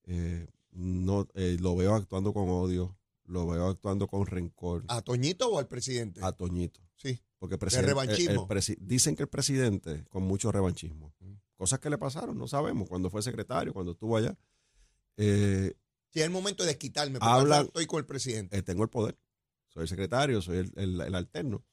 Eh, 0.08 0.48
no, 0.72 1.25
eh, 1.36 1.56
lo 1.62 1.77
veo 1.77 1.96
actuando 1.96 2.34
con 2.34 2.50
odio, 2.50 2.98
lo 3.24 3.48
veo 3.48 3.68
actuando 3.68 4.08
con 4.08 4.25
rencor 4.25 4.84
¿A 4.89 5.01
Toñito 5.01 5.50
o 5.53 5.58
al 5.58 5.70
presidente? 5.70 6.20
a 6.22 6.34
Toñito. 6.34 6.82
sí. 6.98 7.18
Porque 7.38 7.56
el 7.56 7.60
presidente, 7.60 7.88
revanchismo. 7.91 8.32
el- 8.34 8.39
el 8.41 8.46
presi- 8.48 8.77
dicen 8.82 9.15
que 9.15 9.24
el 9.24 9.29
presidente 9.29 10.03
con 10.10 10.24
mucho 10.24 10.51
revanchismo. 10.51 11.13
Cosas 11.56 11.79
que 11.79 11.89
le 11.89 11.98
pasaron, 11.98 12.38
no 12.38 12.50
sabemos, 12.50 12.89
cuando 12.89 13.10
fue 13.10 13.22
secretario, 13.22 13.72
cuando 13.74 13.94
estuvo 13.94 14.18
allá. 14.18 14.38
Sí, 16.12 16.20
es 16.20 16.25
el 16.25 16.32
momento 16.32 16.63
de 16.63 16.70
desquitarme. 16.70 17.20
porque 17.20 17.32
ahora 17.32 17.62
estoy 17.62 17.86
con 17.86 18.00
el 18.00 18.06
presidente. 18.06 18.58
eh, 18.58 18.62
tengo 18.63 18.84
el 18.84 18.89
poder, 18.89 19.18
soy 19.68 19.84
el 19.84 19.88
secretario, 19.88 20.42
soy 20.42 20.58
el, 20.60 20.72
el- 20.75 21.01
el 21.01 21.16
alterno. 21.16 21.63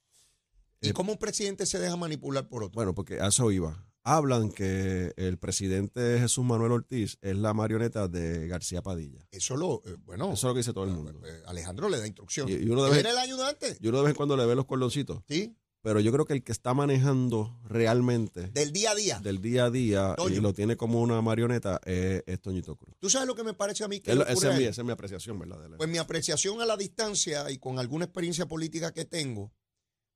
¿Y 0.80 0.88
eh, 0.90 0.92
cómo 0.92 1.12
un 1.12 1.18
presidente 1.18 1.64
se 1.66 1.78
deja 1.78 1.96
manipular 1.96 2.48
por 2.48 2.62
otro? 2.62 2.74
Bueno, 2.74 2.94
porque 2.94 3.20
a 3.20 3.28
eso 3.28 3.50
iba. 3.50 3.82
Hablan 4.08 4.52
que 4.52 5.12
el 5.16 5.36
presidente 5.38 6.18
Jesús 6.20 6.44
Manuel 6.44 6.70
Ortiz 6.70 7.18
es 7.22 7.36
la 7.36 7.52
marioneta 7.54 8.06
de 8.06 8.46
García 8.46 8.80
Padilla. 8.82 9.26
Eso 9.32 9.56
lo, 9.56 9.82
eh, 9.84 9.96
bueno, 10.04 10.26
Eso 10.26 10.34
es 10.34 10.42
lo 10.44 10.54
que 10.54 10.58
dice 10.60 10.72
todo 10.72 10.84
el 10.84 10.90
mundo. 10.90 11.20
Alejandro 11.46 11.88
le 11.88 11.98
da 11.98 12.06
instrucción. 12.06 12.48
Y, 12.48 12.52
y 12.52 12.68
uno 12.68 12.84
de 12.84 12.90
vez, 12.90 13.00
era 13.00 13.10
el 13.10 13.18
ayudante, 13.18 13.76
yo 13.80 13.88
uno 13.90 13.98
de 13.98 14.04
vez 14.04 14.10
en 14.10 14.16
cuando 14.16 14.36
le 14.36 14.46
ve 14.46 14.54
los 14.54 14.66
cordoncitos, 14.66 15.24
¿sí? 15.26 15.56
Pero 15.86 16.00
yo 16.00 16.10
creo 16.10 16.24
que 16.24 16.32
el 16.32 16.42
que 16.42 16.50
está 16.50 16.74
manejando 16.74 17.56
realmente 17.62 18.48
Del 18.48 18.72
día 18.72 18.90
a 18.90 18.94
día. 18.96 19.20
del 19.20 19.40
día 19.40 19.66
a 19.66 19.70
día 19.70 20.14
Toño. 20.16 20.34
y 20.34 20.40
lo 20.40 20.52
tiene 20.52 20.76
como 20.76 21.00
una 21.00 21.22
marioneta 21.22 21.80
es, 21.84 22.24
es 22.26 22.40
Toñito 22.40 22.74
Cruz. 22.74 22.96
¿Tú 22.98 23.08
sabes 23.08 23.28
lo 23.28 23.36
que 23.36 23.44
me 23.44 23.54
parece 23.54 23.84
a 23.84 23.88
mí 23.88 24.00
que 24.00 24.10
Es 24.10 24.18
esa, 24.18 24.50
es 24.50 24.58
mi, 24.58 24.64
esa 24.64 24.80
es 24.80 24.84
mi 24.84 24.90
apreciación, 24.90 25.38
¿verdad? 25.38 25.76
Pues 25.76 25.88
mi 25.88 25.98
apreciación 25.98 26.60
a 26.60 26.66
la 26.66 26.76
distancia 26.76 27.48
y 27.52 27.58
con 27.58 27.78
alguna 27.78 28.06
experiencia 28.06 28.46
política 28.46 28.92
que 28.92 29.04
tengo, 29.04 29.52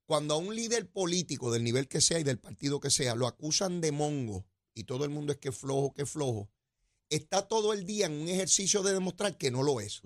cuando 0.05 0.33
a 0.33 0.37
un 0.39 0.53
líder 0.53 0.91
político 0.91 1.53
del 1.53 1.63
nivel 1.63 1.87
que 1.87 2.01
sea 2.01 2.19
y 2.19 2.25
del 2.25 2.37
partido 2.37 2.81
que 2.81 2.89
sea 2.89 3.15
lo 3.15 3.25
acusan 3.25 3.79
de 3.79 3.93
mongo 3.93 4.45
y 4.73 4.83
todo 4.83 5.05
el 5.05 5.09
mundo 5.09 5.31
es 5.31 5.37
que 5.37 5.53
flojo, 5.53 5.93
que 5.93 6.05
flojo, 6.05 6.49
está 7.07 7.47
todo 7.47 7.71
el 7.71 7.85
día 7.85 8.07
en 8.07 8.11
un 8.23 8.27
ejercicio 8.27 8.83
de 8.83 8.91
demostrar 8.91 9.37
que 9.37 9.51
no 9.51 9.63
lo 9.63 9.79
es. 9.79 10.01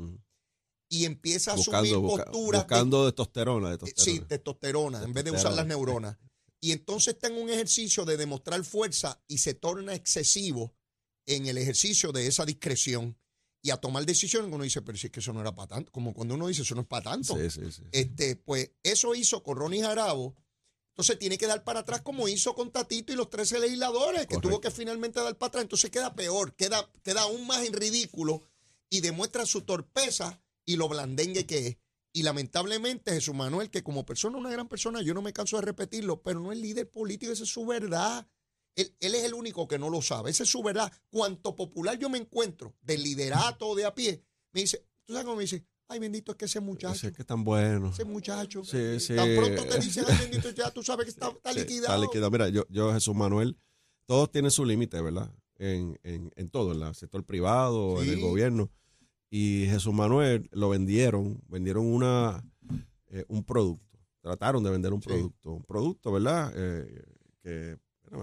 Y 0.90 1.06
empieza 1.06 1.52
a 1.54 1.56
buscando, 1.56 1.80
asumir 1.90 1.96
busca- 1.98 2.26
posturas 2.26 2.62
de 2.62 2.66
buscando 2.76 3.06
testosterona, 3.06 3.70
de 3.72 3.78
testosterona. 3.80 4.22
Sí, 4.22 4.28
testosterona, 4.28 5.04
en 5.04 5.14
vez 5.14 5.24
de 5.24 5.32
usar 5.32 5.54
las 5.54 5.66
neuronas. 5.68 6.18
Y 6.62 6.72
entonces 6.72 7.16
está 7.16 7.28
en 7.28 7.36
un 7.42 7.50
ejercicio 7.50 8.06
de 8.06 8.18
demostrar 8.18 8.64
fuerza 8.64 9.22
y 9.28 9.40
se 9.40 9.54
torna 9.54 9.94
excesivo 9.94 10.76
en 11.28 11.48
el 11.48 11.58
ejercicio 11.58 12.12
de 12.12 12.28
esa 12.28 12.46
discreción 12.46 13.18
y 13.62 13.72
a 13.72 13.78
tomar 13.78 14.06
decisiones 14.06 14.52
uno 14.54 14.64
dice, 14.64 14.82
pero 14.84 14.96
si 14.98 15.08
es 15.08 15.12
que 15.12 15.20
eso 15.22 15.34
no 15.34 15.42
era 15.42 15.56
para 15.56 15.68
tanto, 15.70 15.92
como 15.92 16.14
cuando 16.14 16.36
uno 16.36 16.48
dice, 16.48 16.62
eso 16.62 16.76
no 16.76 16.82
es 16.82 16.88
para 16.88 17.04
tanto. 17.12 17.36
Sí, 17.36 17.50
sí, 17.50 17.72
sí. 17.72 17.82
Este, 17.92 18.36
pues 18.36 18.72
eso 18.84 19.16
hizo 19.16 19.42
con 19.42 19.58
Ronnie 19.58 19.82
Jarabo. 19.82 20.36
Entonces 20.94 21.18
tiene 21.20 21.38
que 21.38 21.48
dar 21.48 21.64
para 21.64 21.80
atrás 21.82 22.02
como 22.02 22.28
hizo 22.28 22.54
con 22.56 22.72
Tatito 22.72 23.12
y 23.12 23.16
los 23.16 23.30
13 23.30 23.60
legisladores, 23.60 24.28
que 24.28 24.36
tuvo 24.38 24.62
que 24.62 24.72
finalmente 24.72 25.20
dar 25.20 25.36
para 25.38 25.48
atrás. 25.50 25.64
Entonces 25.64 25.90
queda 25.90 26.14
peor, 26.16 26.56
queda, 26.56 26.90
queda 27.04 27.24
aún 27.24 27.46
más 27.48 27.66
en 27.66 27.74
ridículo 27.74 28.44
y 28.90 29.02
demuestra 29.02 29.46
su 29.48 29.62
torpeza 29.64 30.42
y 30.66 30.76
lo 30.76 30.88
blandengue 30.90 31.46
que 31.46 31.68
es. 31.68 31.78
Y 32.14 32.24
lamentablemente 32.24 33.12
Jesús 33.12 33.36
Manuel, 33.36 33.70
que 33.70 33.84
como 33.84 34.06
persona, 34.06 34.38
una 34.38 34.50
gran 34.50 34.68
persona, 34.70 35.02
yo 35.02 35.14
no 35.14 35.22
me 35.22 35.34
canso 35.34 35.58
de 35.58 35.64
repetirlo, 35.64 36.22
pero 36.24 36.40
no 36.40 36.52
es 36.52 36.58
líder 36.58 36.90
político, 36.90 37.32
esa 37.32 37.44
es 37.44 37.50
su 37.50 37.66
verdad. 37.66 38.26
Él, 38.76 38.96
él 39.00 39.16
es 39.16 39.24
el 39.24 39.34
único 39.34 39.68
que 39.68 39.78
no 39.80 39.90
lo 39.90 40.02
sabe, 40.02 40.32
esa 40.32 40.44
es 40.44 40.50
su 40.50 40.64
verdad. 40.64 40.92
Cuanto 41.10 41.56
popular 41.56 41.98
yo 42.00 42.10
me 42.10 42.18
encuentro, 42.18 42.76
del 42.82 43.04
liderato 43.04 43.68
o 43.68 43.76
de 43.76 43.86
a 43.86 43.94
pie, 43.94 44.24
me 44.54 44.62
dice, 44.62 44.86
¿tú 45.06 45.14
sabes 45.14 45.26
cómo 45.26 45.38
me 45.38 45.44
dice? 45.44 45.66
Ay, 45.88 46.00
bendito, 46.00 46.32
es 46.32 46.38
que 46.38 46.46
ese 46.46 46.60
muchacho, 46.62 46.96
Sí, 47.00 47.08
es 47.08 47.14
que 47.14 47.22
es 47.22 47.28
tan 47.28 47.44
bueno. 47.44 47.90
ese 47.92 48.06
muchacho. 48.06 48.64
Sí, 48.64 49.00
sí. 49.00 49.16
Tan 49.16 49.36
pronto 49.36 49.66
te 49.66 49.80
dicen, 49.80 50.06
ay, 50.08 50.18
bendito, 50.20 50.50
ya 50.52 50.72
tú 50.72 50.82
sabes 50.82 51.06
que 51.06 51.12
está, 51.12 51.28
está 51.28 51.54
Sí, 51.54 51.60
liquidado. 51.60 51.94
Está 51.94 51.98
liquidado. 51.98 52.32
Mira, 52.32 52.50
yo, 52.50 52.66
yo, 52.70 52.92
Jesús 52.94 53.14
Manuel, 53.14 53.58
todos 54.08 54.32
tienen 54.32 54.52
su 54.52 54.66
límite, 54.66 55.00
¿verdad? 55.02 55.32
En, 55.58 56.00
en, 56.04 56.32
en 56.36 56.50
todo, 56.50 56.72
en 56.74 56.82
el 56.82 56.96
sector 56.96 57.24
privado, 57.26 58.02
en 58.02 58.10
el 58.10 58.20
gobierno. 58.20 58.72
Y 59.30 59.66
Jesús 59.68 59.94
Manuel 59.94 60.48
lo 60.52 60.70
vendieron, 60.70 61.42
vendieron 61.48 61.86
una, 61.86 62.44
eh, 63.08 63.26
un 63.28 63.44
producto. 63.44 64.00
Trataron 64.22 64.64
de 64.64 64.72
vender 64.72 64.94
un 64.94 65.02
Sí. 65.02 65.08
producto. 65.10 65.52
Un 65.54 65.64
producto, 65.64 66.12
¿verdad? 66.12 66.52
Eh, 66.56 67.04
que 67.42 67.78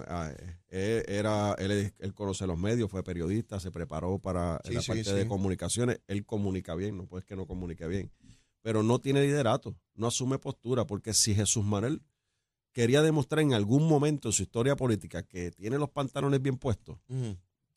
ah, 0.09 0.33
eh, 0.69 1.05
era, 1.09 1.55
él, 1.59 1.93
él 1.99 2.15
conoce 2.15 2.47
los 2.47 2.59
medios, 2.59 2.91
fue 2.91 3.03
periodista, 3.03 3.61
se 3.61 3.71
preparó 3.71 4.19
para 4.19 4.61
Sí, 4.65 4.75
la 4.75 4.81
sí, 4.83 4.89
parte 4.89 5.15
de 5.15 5.27
comunicaciones. 5.27 6.01
Él 6.07 6.25
comunica 6.25 6.75
bien, 6.75 6.97
no 6.97 7.07
puedes 7.07 7.25
que 7.25 7.37
no 7.37 7.47
comunique 7.47 7.87
bien. 7.87 8.11
Pero 8.63 8.83
no 8.83 9.01
tiene 9.01 9.23
liderato, 9.23 9.77
no 9.95 10.07
asume 10.07 10.39
postura, 10.39 10.87
porque 10.87 11.13
si 11.15 11.35
Jesús 11.35 11.65
Manuel 11.65 12.01
quería 12.73 13.03
demostrar 13.03 13.41
en 13.43 13.53
algún 13.55 13.87
momento 13.89 14.29
en 14.29 14.33
su 14.33 14.43
historia 14.45 14.77
política 14.77 15.23
que 15.25 15.51
tiene 15.51 15.79
los 15.79 15.91
pantalones 15.91 16.41
bien 16.41 16.57
puestos. 16.57 16.99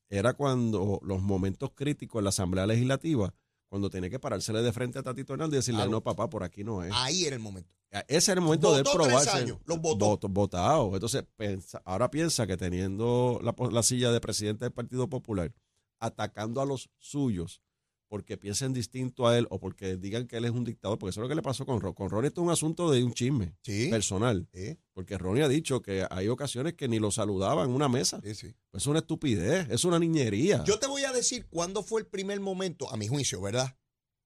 Era 0.09 0.33
cuando 0.33 0.99
los 1.03 1.21
momentos 1.21 1.71
críticos 1.73 2.19
en 2.19 2.23
la 2.25 2.29
Asamblea 2.29 2.65
Legislativa, 2.67 3.33
cuando 3.69 3.89
tenía 3.89 4.09
que 4.09 4.19
parársele 4.19 4.61
de 4.61 4.71
frente 4.71 4.99
a 4.99 5.03
Tatito 5.03 5.33
Hernández 5.33 5.53
y 5.53 5.57
decirle, 5.57 5.79
Claro. 5.79 5.91
no, 5.91 6.01
papá, 6.01 6.29
por 6.29 6.43
aquí 6.43 6.63
no 6.63 6.83
es. 6.83 6.91
Ahí 6.95 7.25
era 7.25 7.35
el 7.35 7.41
momento. 7.41 7.69
Ese 8.07 8.31
era 8.33 8.39
el 8.39 8.45
momento 8.45 8.73
de 8.73 8.79
él 8.79 8.83
tres 8.83 8.95
probarse. 8.95 9.29
años, 9.31 9.57
los 9.65 9.79
votó. 9.79 10.05
Voto- 10.07 10.27
votado. 10.29 10.93
Entonces, 10.93 11.23
pensa- 11.37 11.81
ahora 11.85 12.11
piensa 12.11 12.45
que 12.45 12.57
teniendo 12.57 13.39
la 13.71 13.83
silla 13.83 14.11
de 14.11 14.19
presidente 14.19 14.65
del 14.65 14.73
Partido 14.73 15.07
Popular, 15.09 15.53
atacando 15.99 16.61
a 16.61 16.65
los 16.65 16.89
suyos, 16.99 17.61
porque 18.07 18.37
piensen 18.37 18.71
distinto 18.73 19.27
a 19.27 19.37
él 19.37 19.47
o 19.49 19.59
porque 19.59 19.97
digan 19.97 20.27
que 20.27 20.37
él 20.37 20.45
es 20.45 20.51
un 20.51 20.63
dictador, 20.63 20.97
porque 20.99 21.09
eso 21.11 21.21
es 21.21 21.23
lo 21.23 21.29
que 21.29 21.35
le 21.35 21.41
pasó 21.41 21.65
con 21.65 21.81
Ron. 21.81 21.93
Con 21.93 22.09
Ron 22.09 22.25
esto 22.25 22.41
es 22.41 22.45
un 22.45 22.51
asunto 22.51 22.91
de 22.91 23.03
un 23.03 23.13
chisme 23.13 23.55
Sí. 23.63 23.89
personal, 23.89 24.47
Sí, 24.53 24.77
porque 24.93 25.17
Ronnie 25.17 25.43
ha 25.43 25.47
dicho 25.47 25.81
que 25.81 26.05
hay 26.09 26.27
ocasiones 26.27 26.73
que 26.75 26.87
ni 26.87 26.99
lo 26.99 27.11
saludaban 27.11 27.69
en 27.69 27.75
una 27.75 27.89
mesa. 27.89 28.21
sí. 28.23 28.53
Pues 28.71 28.83
es 28.83 28.87
una 28.87 28.99
estupidez, 28.99 29.67
es 29.69 29.83
una 29.85 29.97
niñería. 29.99 30.63
Yo 30.65 30.79
te 30.79 30.87
voy 30.87 31.03
a 31.03 31.11
decir 31.13 31.47
cuándo 31.47 31.81
fue 31.83 32.01
el 32.01 32.07
primer 32.07 32.39
momento, 32.39 32.91
a 32.91 32.97
mi 32.97 33.07
juicio, 33.07 33.41
¿verdad? 33.41 33.77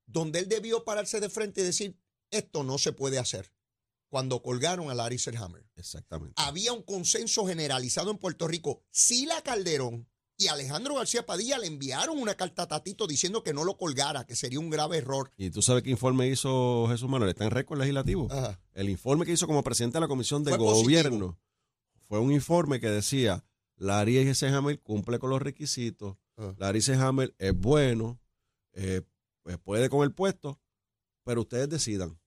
Donde 0.06 0.40
él 0.40 0.50
debió 0.50 0.84
pararse 0.84 1.20
de 1.20 1.30
frente 1.30 1.62
y 1.62 1.64
decir, 1.64 1.98
esto 2.32 2.64
no 2.64 2.78
se 2.78 2.94
puede 2.94 3.18
hacer. 3.20 3.52
Cuando 4.10 4.42
colgaron 4.42 4.90
a 4.90 4.96
Larry 4.96 5.20
Selhammer. 5.20 5.70
Exactamente. 5.76 6.34
Había 6.38 6.74
un 6.74 6.82
consenso 6.82 7.46
generalizado 7.46 8.10
en 8.10 8.18
Puerto 8.18 8.48
Rico. 8.48 8.82
Sila 8.90 9.40
Calderón 9.44 10.08
y 10.40 10.48
Alejandro 10.48 10.96
García 10.96 11.26
Padilla 11.26 11.58
le 11.60 11.68
enviaron 11.68 12.18
una 12.18 12.34
carta 12.34 12.64
a 12.64 12.68
Tatito 12.68 13.06
diciendo 13.06 13.44
que 13.44 13.54
no 13.54 13.66
lo 13.66 13.76
colgara, 13.78 14.26
que 14.26 14.36
sería 14.38 14.60
un 14.60 14.70
grave 14.70 14.98
error. 14.98 15.32
¿Y 15.38 15.50
tú 15.52 15.62
sabes 15.62 15.84
qué 15.84 15.90
informe 15.90 16.28
hizo 16.30 16.88
Jesús 16.90 17.10
Manuel? 17.10 17.30
Está 17.32 17.44
en 17.44 17.52
récord 17.52 17.78
legislativo. 17.78 18.28
Ajá. 18.32 18.58
El 18.74 18.90
informe 18.90 19.26
que 19.26 19.34
hizo 19.34 19.46
como 19.48 19.64
presidente 19.64 19.98
de 19.98 20.02
la 20.02 20.08
Comisión 20.08 20.44
de 20.46 20.52
Fue 20.52 20.58
positivo. 20.58 20.84
Gobierno 20.84 21.40
fue 22.08 22.20
un 22.20 22.32
informe 22.32 22.80
que 22.80 22.90
decía, 22.90 23.44
Larry 23.76 24.18
Eisenhammer 24.18 24.80
cumple 24.82 25.20
con 25.20 25.30
los 25.30 25.42
requisitos, 25.42 26.16
Ah. 26.38 26.54
Larry 26.58 26.78
Eisenhammer 26.80 27.36
es 27.38 27.54
bueno, 27.54 28.18
eh, 28.72 29.02
pues 29.44 29.58
puede 29.58 29.90
con 29.90 30.04
el 30.04 30.14
puesto, 30.14 30.58
pero 31.26 31.42
ustedes 31.42 31.68
decidan. 31.68 32.18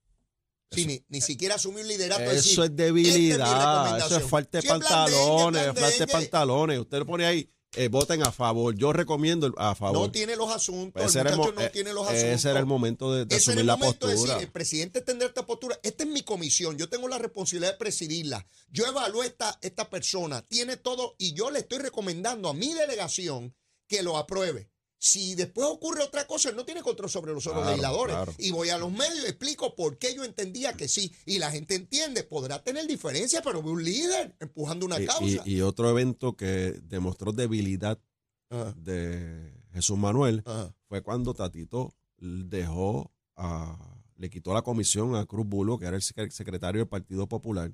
Sí, 0.71 0.83
Eso- 0.83 0.89
ni, 0.91 1.05
ni 1.09 1.21
siquiera 1.23 1.55
asumió 1.55 1.81
un 1.81 1.89
liderato. 1.89 2.23
Eso 2.25 2.33
decir, 2.33 2.53
es 2.53 2.59
"Esta 2.71 2.85
es 2.87 2.93
mi 2.93 3.03
debilidad, 3.05 3.47
eso 3.47 3.55
recomendación". 3.55 4.21
es 4.23 4.29
falta 4.29 4.61
de 4.61 4.69
pantalones, 4.69 5.65
falta 5.81 5.99
de 5.99 6.07
pantalones. 6.07 6.79
Usted 6.79 6.99
le 6.99 7.05
pone 7.07 7.25
ahí, 7.25 7.49
eh, 7.75 7.89
voten 7.89 8.23
a 8.23 8.33
favor. 8.33 8.75
Yo 8.77 8.93
recomiendo 8.93 9.53
a 9.57 9.75
favor. 9.75 9.99
No 9.99 10.11
tiene 10.13 10.37
los 10.37 10.51
asuntos, 10.51 11.03
ese, 11.03 11.21
era 11.21 11.31
el, 11.31 11.37
muchacho 11.37 11.55
no 11.55 11.61
eh, 11.63 11.71
tiene 11.71 11.93
los 11.93 12.07
ese 12.09 12.27
asuntos. 12.27 12.45
era 12.45 12.61
el 12.61 12.67
momento 12.67 13.13
de, 13.13 13.25
de 13.25 13.37
Ese 13.37 13.53
era 13.53 13.61
asumir 13.61 13.61
el 13.61 13.67
la 13.67 13.77
momento 13.77 14.07
de 14.07 14.13
postura. 14.15 14.35
decir, 14.35 14.47
el 14.47 14.53
presidente 14.53 15.01
tendrá 15.01 15.29
esta 15.29 15.47
postura. 15.47 15.79
Esta 15.83 16.05
es 16.05 16.11
mi 16.11 16.23
comisión, 16.23 16.77
yo 16.77 16.89
tengo 16.89 17.09
la 17.09 17.19
responsabilidad 17.19 17.73
de 17.73 17.79
presidirla. 17.79 18.47
Yo 18.71 18.87
evalúo 18.87 19.23
esta, 19.23 19.59
esta 19.63 19.89
persona, 19.89 20.43
tiene 20.43 20.77
todo 20.77 21.15
y 21.19 21.35
yo 21.35 21.51
le 21.51 21.61
estoy 21.61 21.79
recomendando 21.79 22.49
a 22.49 22.55
mi 22.55 22.73
delegación 22.75 23.55
que 23.89 24.03
lo 24.03 24.17
apruebe. 24.17 24.71
Si 25.05 25.35
después 25.35 25.67
ocurre 25.69 26.01
otra 26.05 26.29
cosa, 26.29 26.51
él 26.51 26.55
no 26.55 26.65
tiene 26.65 26.81
control 26.81 27.11
sobre 27.11 27.33
los 27.33 27.45
otros 27.45 27.63
Claro, 27.63 27.71
legisladores. 27.77 28.15
claro. 28.15 28.35
Y 28.39 28.53
voy 28.53 28.69
a 28.69 28.79
los 28.79 28.93
medios 28.93 29.25
y 29.25 29.31
explico 29.31 29.75
por 29.75 29.99
qué 29.99 30.15
yo 30.15 30.23
entendía 30.23 30.75
que 30.75 30.87
sí. 30.87 31.13
Y 31.27 31.41
la 31.41 31.51
gente 31.51 31.75
entiende, 31.75 32.23
podrá 32.23 32.63
tener 32.63 32.87
diferencias, 32.87 33.43
pero 33.45 33.65
ve 33.65 33.71
un 33.71 33.83
líder 33.83 34.37
empujando 34.39 34.87
una 34.87 35.01
Y- 35.01 35.07
causa. 35.07 35.43
y, 35.45 35.55
y 35.57 35.61
otro 35.61 35.91
evento 35.91 36.37
que 36.37 36.79
demostró 36.85 37.33
debilidad 37.33 37.99
Ajá, 38.49 38.75
de 38.77 39.53
Jesús 39.73 39.99
Manuel 39.99 40.45
ajá. 40.47 40.73
fue 40.87 41.03
cuando 41.03 41.35
Tatito 41.35 41.97
dejó 42.19 43.11
a, 43.35 43.77
le 44.17 44.31
quitó 44.31 44.55
la 44.55 44.63
comisión 44.63 45.17
a 45.17 45.27
Cruz 45.27 45.49
Bulgo, 45.49 45.81
que 45.81 45.87
era 45.87 45.97
el 45.97 46.03
sec- 46.03 46.31
secretario 46.31 46.83
del 46.83 46.89
Partido 46.89 47.27
Popular. 47.29 47.73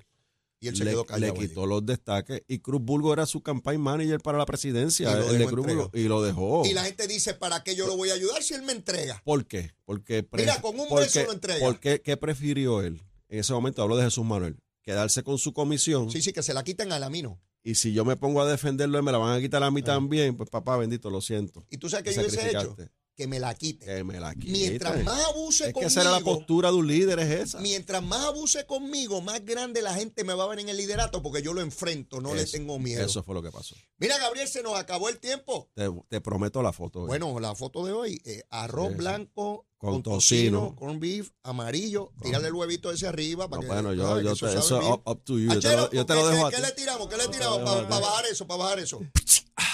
Y 0.61 0.67
él 0.67 0.75
se 0.75 0.83
le, 0.83 0.91
quedó 0.91 1.01
le 1.03 1.07
callado. 1.07 1.33
allí. 1.33 1.47
quitó 1.47 1.65
los 1.65 1.85
destaques 1.85 2.43
y 2.47 2.59
Cruz 2.59 2.81
Bulgo 2.83 3.13
era 3.13 3.25
su 3.25 3.41
campaign 3.41 3.79
manager 3.79 4.19
para 4.19 4.37
la 4.37 4.45
presidencia 4.45 5.09
Y 5.09 5.13
lo 5.15 5.25
el 5.27 5.31
de 5.33 5.37
dejó 5.39 5.49
Cruz 5.51 5.65
Bulgo, 5.65 5.83
entregado. 5.85 6.05
y 6.05 6.07
lo 6.09 6.21
dejó. 6.21 6.65
Y 6.65 6.73
la 6.73 6.83
gente 6.83 7.07
dice, 7.07 7.33
¿para 7.33 7.63
qué 7.63 7.75
yo 7.75 7.87
lo 7.87 7.95
voy 7.95 8.09
a 8.09 8.15
ayudar 8.15 8.43
si 8.43 8.53
él 8.55 8.63
me 8.63 8.73
entrega? 8.73 9.21
¿Por 9.23 9.45
qué? 9.45 9.71
Porque 9.85 10.27
Mira, 10.33 10.61
con 10.61 10.77
un 10.79 10.87
porque- 10.89 11.05
beso 11.05 11.23
lo 11.23 11.31
entrega. 11.31 11.59
¿Por 11.59 11.79
qué, 11.79 12.17
prefirió 12.17 12.81
él? 12.81 13.01
En 13.29 13.39
ese 13.39 13.53
momento 13.53 13.81
hablo 13.81 13.95
de 13.95 14.03
Jesús 14.03 14.25
Manuel. 14.25 14.57
Quedarse 14.81 15.23
con 15.23 15.37
su 15.37 15.53
comisión 15.53 16.09
Sí, 16.11 16.21
sí, 16.21 16.33
que 16.33 16.41
se 16.43 16.53
la 16.53 16.63
quiten 16.63 16.91
a 16.91 16.99
la 16.99 17.09
mino. 17.09 17.39
y 17.63 17.75
si 17.75 17.93
yo 17.93 18.03
me 18.05 18.15
pongo 18.17 18.41
a 18.41 18.49
defenderlo 18.49 19.01
me 19.03 19.11
la 19.11 19.17
van 19.17 19.37
a 19.37 19.41
quitar 19.41 19.61
a 19.63 19.69
mí 19.71 19.81
Ah. 19.83 19.85
también, 19.85 20.35
pues 20.35 20.49
papá 20.49 20.75
bendito, 20.77 21.09
lo 21.09 21.21
siento. 21.21 21.65
Y 21.69 21.77
tú 21.77 21.89
sabes 21.89 22.03
que 22.05 22.13
yo 22.13 22.21
hubiese 22.21 22.49
hecho. 22.49 22.75
Que 23.19 23.27
me 23.27 23.37
la 23.39 23.53
quite. 23.53 23.85
Que 23.85 24.03
me 24.05 24.17
la 24.19 24.33
quite. 24.33 24.49
Mientras 24.51 25.03
más 25.03 25.25
abuse 25.25 25.63
Es 25.65 25.67
que 25.67 25.73
conmigo, 25.73 25.87
esa 25.89 26.01
era 26.01 26.11
la 26.11 26.21
postura 26.21 26.71
de 26.71 26.77
un 26.77 26.87
líder, 26.87 27.19
es 27.19 27.29
esa. 27.41 27.59
mientras 27.59 28.01
más 28.01 28.25
abuse 28.25 28.65
conmigo, 28.65 29.21
más 29.21 29.43
grande 29.43 29.81
la 29.81 29.93
gente 29.93 30.23
me 30.23 30.33
va 30.33 30.45
a 30.45 30.47
ver 30.47 30.59
en 30.59 30.69
el 30.69 30.77
liderato 30.77 31.21
porque 31.21 31.41
yo 31.41 31.53
lo 31.53 31.59
enfrento, 31.59 32.21
no 32.21 32.33
le 32.33 32.45
tengo 32.45 32.79
miedo. 32.79 33.05
Eso 33.05 33.21
fue 33.23 33.35
lo 33.35 33.41
que 33.43 33.51
pasó. 33.51 33.75
Mira, 33.97 34.17
Gabriel, 34.17 34.47
se 34.47 34.63
nos 34.63 34.75
acabó 34.79 35.09
el 35.09 35.19
tiempo. 35.19 35.69
Te, 35.75 35.89
te 36.07 36.21
prometo 36.21 36.61
la 36.63 36.71
foto. 36.71 37.01
hoy. 37.01 37.07
Bueno, 37.07 37.37
la 37.41 37.53
foto 37.55 37.85
de 37.85 37.91
hoy, 37.91 38.21
eh, 38.23 38.43
arroz 38.49 38.89
Sí, 38.91 38.95
blanco 38.95 39.65
Con 39.77 39.91
con, 39.95 40.03
tocino. 40.03 40.59
tocino, 40.59 40.75
con 40.77 40.99
beef, 41.01 41.31
amarillo, 41.43 42.13
tírale 42.21 42.47
el 42.47 42.53
huevito 42.53 42.89
ese 42.91 43.07
arriba 43.07 43.45
No, 43.45 43.49
para 43.49 43.61
que 43.61 43.67
bueno, 43.67 43.93
yo, 43.93 44.21
yo 44.21 44.33
Que 44.35 44.53
te- 44.53 44.59
eso 44.59 44.77
up, 44.93 45.01
up 45.05 45.23
to 45.25 45.37
you. 45.37 45.51
Yo 45.53 45.59
te 45.59 45.75
lo, 45.75 45.91
yo 45.91 46.05
te 46.05 46.15
lo 46.15 46.23
¿qué- 46.23 46.29
dejo 46.29 46.45
a 46.47 46.49
qué, 46.51 46.55
ti. 46.55 46.61
¿Qué 46.61 46.67
le 46.69 46.73
tiramos? 46.73 47.07
¿Qué 47.09 47.17
le 47.17 47.27
tiramos 47.27 47.59
para 47.59 47.81
bajar 47.99 48.25
eso? 48.31 48.47
Para 48.47 48.63
bajar 48.63 48.79
eso. 48.79 48.99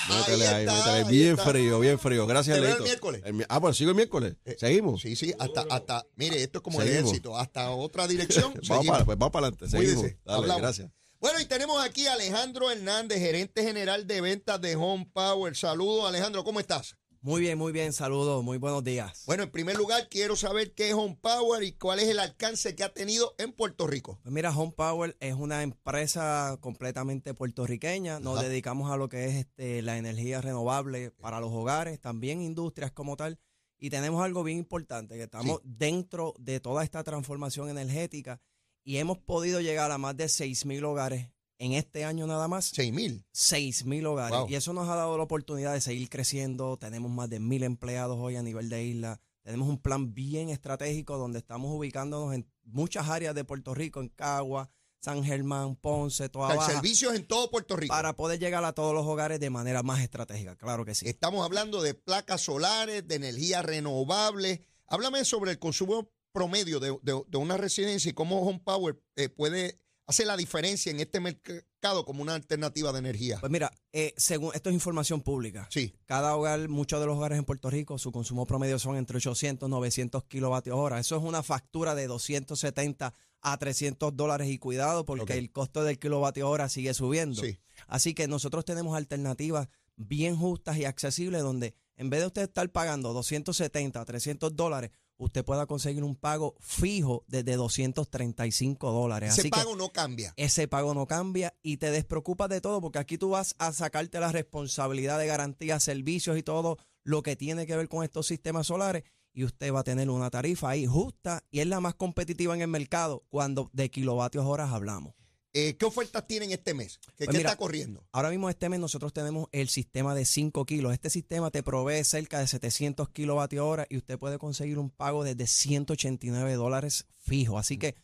Métele 0.09 0.47
ahí, 0.47 0.65
está, 0.65 0.73
métele. 0.77 0.91
ahí 0.95 1.03
Bien 1.11 1.31
está. 1.31 1.43
frío, 1.51 1.79
bien 1.79 1.99
frío. 1.99 2.27
Gracias, 2.27 2.57
el 2.57 2.63
Leito. 2.63 2.83
miércoles. 2.83 3.21
El 3.25 3.33
mi- 3.33 3.43
ah, 3.49 3.59
pues 3.61 3.77
sigo 3.77 3.89
el 3.91 3.95
miércoles. 3.95 4.35
Eh, 4.45 4.55
Seguimos. 4.59 5.01
Sí, 5.01 5.15
sí, 5.15 5.33
hasta, 5.39 5.65
hasta, 5.69 6.05
mire, 6.15 6.41
esto 6.43 6.59
es 6.59 6.63
como 6.63 6.81
el 6.81 6.87
ejército, 6.87 7.37
hasta 7.37 7.69
otra 7.71 8.07
dirección. 8.07 8.53
vamos 8.69 8.87
para, 8.87 9.05
pues 9.05 9.17
vamos 9.17 9.31
para 9.31 9.47
adelante. 9.47 9.69
Seguimos. 9.69 9.95
Cuídese, 10.01 10.19
Dale, 10.25 10.37
hablamos. 10.39 10.61
gracias. 10.61 10.91
Bueno, 11.19 11.39
y 11.39 11.45
tenemos 11.45 11.83
aquí 11.83 12.05
a 12.07 12.13
Alejandro 12.13 12.69
Hernández, 12.69 13.17
gerente 13.19 13.63
general 13.63 14.05
de 14.05 14.21
ventas 14.21 14.61
de 14.61 14.75
Home 14.75 15.09
Power. 15.11 15.55
Saludos, 15.55 16.07
Alejandro, 16.07 16.43
¿cómo 16.43 16.59
estás? 16.59 16.95
Muy 17.25 17.41
bien, 17.41 17.57
muy 17.57 17.71
bien, 17.71 17.91
saludos, 17.91 18.43
muy 18.43 18.59
buenos 18.59 18.83
días. 18.83 19.23
Bueno, 19.25 19.41
en 19.41 19.49
primer 19.49 19.75
lugar, 19.77 20.09
quiero 20.09 20.35
saber 20.35 20.75
qué 20.75 20.89
es 20.89 20.93
Home 20.93 21.17
Power 21.19 21.63
y 21.63 21.71
cuál 21.71 21.97
es 21.97 22.07
el 22.07 22.19
alcance 22.19 22.75
que 22.75 22.83
ha 22.83 22.93
tenido 22.93 23.33
en 23.39 23.51
Puerto 23.51 23.87
Rico. 23.87 24.19
Pues 24.21 24.31
mira, 24.31 24.55
Home 24.55 24.73
Power 24.77 25.17
es 25.19 25.33
una 25.33 25.63
empresa 25.63 26.55
completamente 26.61 27.33
puertorriqueña. 27.33 28.19
Nos 28.19 28.37
Ajá. 28.37 28.47
dedicamos 28.47 28.91
a 28.91 28.97
lo 28.97 29.09
que 29.09 29.25
es 29.25 29.35
este, 29.37 29.81
la 29.81 29.97
energía 29.97 30.39
renovable 30.39 31.09
para 31.09 31.39
los 31.39 31.51
hogares, 31.51 31.99
también 31.99 32.43
industrias 32.43 32.91
como 32.91 33.17
tal. 33.17 33.39
Y 33.79 33.89
tenemos 33.89 34.23
algo 34.23 34.43
bien 34.43 34.59
importante, 34.59 35.15
que 35.15 35.23
estamos 35.23 35.61
dentro 35.63 36.35
de 36.37 36.59
toda 36.59 36.83
esta 36.83 37.03
transformación 37.03 37.69
energética 37.69 38.39
y 38.83 38.97
hemos 38.97 39.17
podido 39.17 39.61
llegar 39.61 39.89
a 39.89 39.97
más 39.97 40.15
de 40.15 40.29
6 40.29 40.67
mil 40.67 40.85
hogares 40.85 41.31
en 41.59 41.73
este 41.73 42.03
año 42.05 42.27
nada 42.27 42.47
más. 42.47 42.71
Seis 42.73 42.91
mil. 42.93 43.25
6 43.31 43.85
mil 43.85 44.05
hogares. 44.05 44.37
Wow. 44.39 44.49
Y 44.49 44.55
eso 44.55 44.73
nos 44.73 44.87
ha 44.89 44.95
dado 44.95 45.17
la 45.17 45.23
oportunidad 45.23 45.73
de 45.73 45.81
seguir 45.81 46.09
creciendo. 46.09 46.77
Tenemos 46.77 47.09
más 47.11 47.29
de 47.29 47.39
mil 47.39 47.63
empleados 47.63 48.17
hoy 48.19 48.35
a 48.35 48.43
nivel 48.43 48.69
de 48.69 48.83
isla. 48.83 49.19
Tenemos 49.43 49.69
un 49.69 49.77
plan 49.79 50.13
bien 50.13 50.49
estratégico 50.49 51.17
donde 51.17 51.39
estamos 51.39 51.71
ubicándonos 51.71 52.33
en 52.33 52.49
muchas 52.63 53.07
áreas 53.09 53.35
de 53.35 53.43
Puerto 53.43 53.73
Rico, 53.75 54.01
en 54.01 54.09
Cagua, 54.09 54.71
San 55.01 55.23
Germán, 55.23 55.75
Ponce, 55.75 56.25
O 56.25 56.31
Toa 56.31 56.47
sea, 56.47 56.55
Baja, 56.57 56.71
servicios 56.73 57.13
en 57.13 57.27
todo 57.27 57.51
Puerto 57.51 57.75
Rico. 57.75 57.93
para 57.93 58.15
poder 58.15 58.39
llegar 58.39 58.65
a 58.65 58.73
todos 58.73 58.95
los 58.95 59.05
hogares 59.05 59.39
de 59.39 59.51
manera 59.51 59.83
más 59.83 60.01
estratégica. 60.01 60.55
Claro 60.55 60.83
que 60.83 60.95
sí. 60.95 61.07
Estamos 61.07 61.45
hablando 61.45 61.83
de 61.83 61.93
placas 61.93 62.41
solares, 62.41 63.07
de 63.07 63.15
energía 63.15 63.61
renovable. 63.61 64.65
Háblame 64.87 65.23
sobre 65.25 65.51
el 65.51 65.59
consumo 65.59 66.09
promedio 66.31 66.79
de, 66.79 66.97
de- 67.03 67.23
de 67.27 67.37
una 67.37 67.55
residencia 67.57 68.09
y 68.09 68.13
cómo 68.13 68.41
Home 68.41 68.61
Power 68.65 68.99
eh, 69.15 69.29
puede 69.29 69.79
hacer 70.07 70.27
la 70.27 70.37
diferencia 70.37 70.91
en 70.91 70.99
este 70.99 71.19
mercado 71.19 72.05
como 72.05 72.21
una 72.21 72.35
alternativa 72.35 72.91
de 72.91 72.99
energía. 72.99 73.39
Pues 73.39 73.51
mira, 73.51 73.71
eh, 73.91 74.13
según 74.17 74.51
esto 74.53 74.69
es 74.69 74.73
información 74.75 75.21
pública. 75.21 75.67
Sí, 75.71 75.93
Cada 76.05 76.35
hogar, 76.35 76.67
muchos 76.69 76.99
de 76.99 77.05
los 77.07 77.17
hogares 77.17 77.37
en 77.37 77.45
Puerto 77.45 77.69
Rico, 77.69 77.97
su 77.97 78.11
consumo 78.11 78.45
promedio 78.45 78.77
son 78.79 78.97
entre 78.97 79.17
800 79.17 79.67
y 79.67 79.71
900 79.71 80.23
kilovatios 80.25 80.77
hora. 80.77 80.99
Eso 80.99 81.17
es 81.17 81.23
una 81.23 81.43
factura 81.43 81.95
de 81.95 82.07
270 82.07 83.13
a 83.41 83.57
300 83.57 84.15
dólares 84.15 84.49
y 84.49 84.57
cuidado 84.57 85.05
porque 85.05 85.37
el 85.37 85.51
costo 85.51 85.83
del 85.83 85.99
kilovatio 85.99 86.49
hora 86.49 86.69
sigue 86.69 86.93
subiendo. 86.93 87.41
sí. 87.41 87.59
Así 87.87 88.13
que 88.13 88.27
nosotros 88.27 88.63
tenemos 88.65 88.95
alternativas 88.95 89.67
bien 89.97 90.35
justas 90.37 90.77
y 90.77 90.85
accesibles 90.85 91.41
donde 91.41 91.75
en 91.97 92.09
vez 92.09 92.21
de 92.21 92.27
usted 92.27 92.41
estar 92.43 92.69
pagando 92.71 93.13
270 93.13 93.99
a 93.99 94.05
300 94.05 94.55
dólares, 94.55 94.91
usted 95.17 95.43
pueda 95.45 95.65
conseguir 95.65 96.03
un 96.03 96.15
pago 96.15 96.55
fijo 96.59 97.23
desde 97.27 97.55
235 97.55 98.91
dólares. 98.91 99.31
Ese 99.31 99.41
Así 99.41 99.49
que 99.49 99.57
pago 99.57 99.75
no 99.75 99.89
cambia. 99.89 100.33
ese 100.37 100.67
pago 100.67 100.93
no 100.93 101.07
cambia 101.07 101.53
y 101.61 101.77
te 101.77 101.91
despreocupas 101.91 102.49
de 102.49 102.61
todo 102.61 102.81
porque 102.81 102.99
aquí 102.99 103.17
tú 103.17 103.29
vas 103.29 103.55
a 103.59 103.71
sacarte 103.73 104.19
la 104.19 104.31
responsabilidad 104.31 105.19
de 105.19 105.27
garantía, 105.27 105.79
servicios 105.79 106.37
y 106.37 106.43
todo 106.43 106.77
lo 107.03 107.23
que 107.23 107.35
tiene 107.35 107.65
que 107.65 107.75
ver 107.75 107.87
con 107.87 108.03
estos 108.03 108.27
sistemas 108.27 108.67
solares 108.67 109.03
y 109.33 109.43
usted 109.43 109.73
va 109.73 109.81
a 109.81 109.83
tener 109.83 110.09
una 110.09 110.29
tarifa 110.29 110.69
ahí 110.69 110.85
justa 110.85 111.43
y 111.51 111.59
es 111.59 111.67
la 111.67 111.79
más 111.79 111.95
competitiva 111.95 112.55
en 112.55 112.61
el 112.61 112.67
mercado 112.67 113.25
cuando 113.29 113.69
de 113.73 113.89
kilovatios 113.91 114.45
horas 114.45 114.71
hablamos. 114.71 115.13
Eh, 115.57 115.77
¿Qué 115.77 115.85
ofertas 115.85 116.27
tienen 116.27 116.51
este 116.51 116.73
mes? 116.73 116.99
¿Qué, 117.17 117.25
Pues 117.25 117.29
qué 117.29 117.37
mira, 117.37 117.51
está 117.51 117.57
corriendo? 117.57 118.03
Ahora 118.11 118.29
mismo 118.29 118.49
este 118.49 118.67
mes 118.67 118.77
nosotros 118.81 119.13
tenemos 119.13 119.47
el 119.53 119.69
sistema 119.69 120.13
de 120.13 120.25
5 120.25 120.65
kilos. 120.65 120.91
Este 120.91 121.09
sistema 121.09 121.49
te 121.49 121.63
provee 121.63 122.03
cerca 122.03 122.39
de 122.39 122.47
700 122.47 123.07
kilovatios 123.09 123.63
hora 123.65 123.87
y 123.89 123.95
usted 123.95 124.19
puede 124.19 124.37
conseguir 124.37 124.77
un 124.77 124.89
pago 124.89 125.23
desde 125.23 125.47
189 125.47 126.55
dólares 126.55 127.05
fijo. 127.17 127.57
Así 127.57 127.77
que 127.77 127.95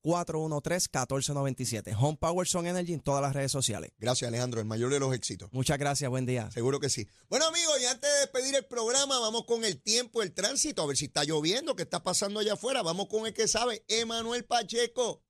787-413-1497. 0.04 1.96
Home 2.00 2.18
Power 2.20 2.48
Sun 2.48 2.68
Energy 2.68 2.94
en 2.94 3.02
todas 3.02 3.22
las 3.22 3.34
redes 3.34 3.52
sociales. 3.52 3.92
Gracias, 3.98 4.28
Alejandro, 4.28 4.60
el 4.60 4.66
mayor 4.66 4.92
de 4.92 5.00
los 5.00 5.14
éxitos. 5.14 5.50
Muchas 5.52 5.78
gracias, 5.78 6.10
buen 6.10 6.26
día. 6.26 6.50
Seguro 6.52 6.80
que 6.80 6.90
sí. 6.90 7.08
Bueno, 7.30 7.46
amigos, 7.48 7.80
y 7.82 7.86
antes 7.86 8.12
de 8.12 8.20
despedir 8.20 8.56
el 8.56 8.66
programa, 8.66 9.20
vamos 9.20 9.46
con 9.46 9.64
el 9.64 9.82
tiempo, 9.82 10.24
el 10.24 10.34
tránsito, 10.34 10.82
a 10.82 10.88
ver 10.88 10.98
si 10.98 11.06
está 11.06 11.24
lloviendo, 11.24 11.76
qué 11.76 11.84
está 11.84 12.04
pasando 12.04 12.40
allá 12.40 12.54
afuera. 12.54 12.82
Vamos 12.82 13.08
con 13.08 13.26
el 13.26 13.34
que 13.34 13.48
sabe, 13.48 13.84
Emanuel 13.88 14.46
Pacheco. 14.46 15.24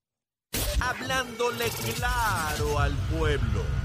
Hablándole 0.79 1.69
claro 1.95 2.79
al 2.79 2.95
pueblo. 3.09 3.84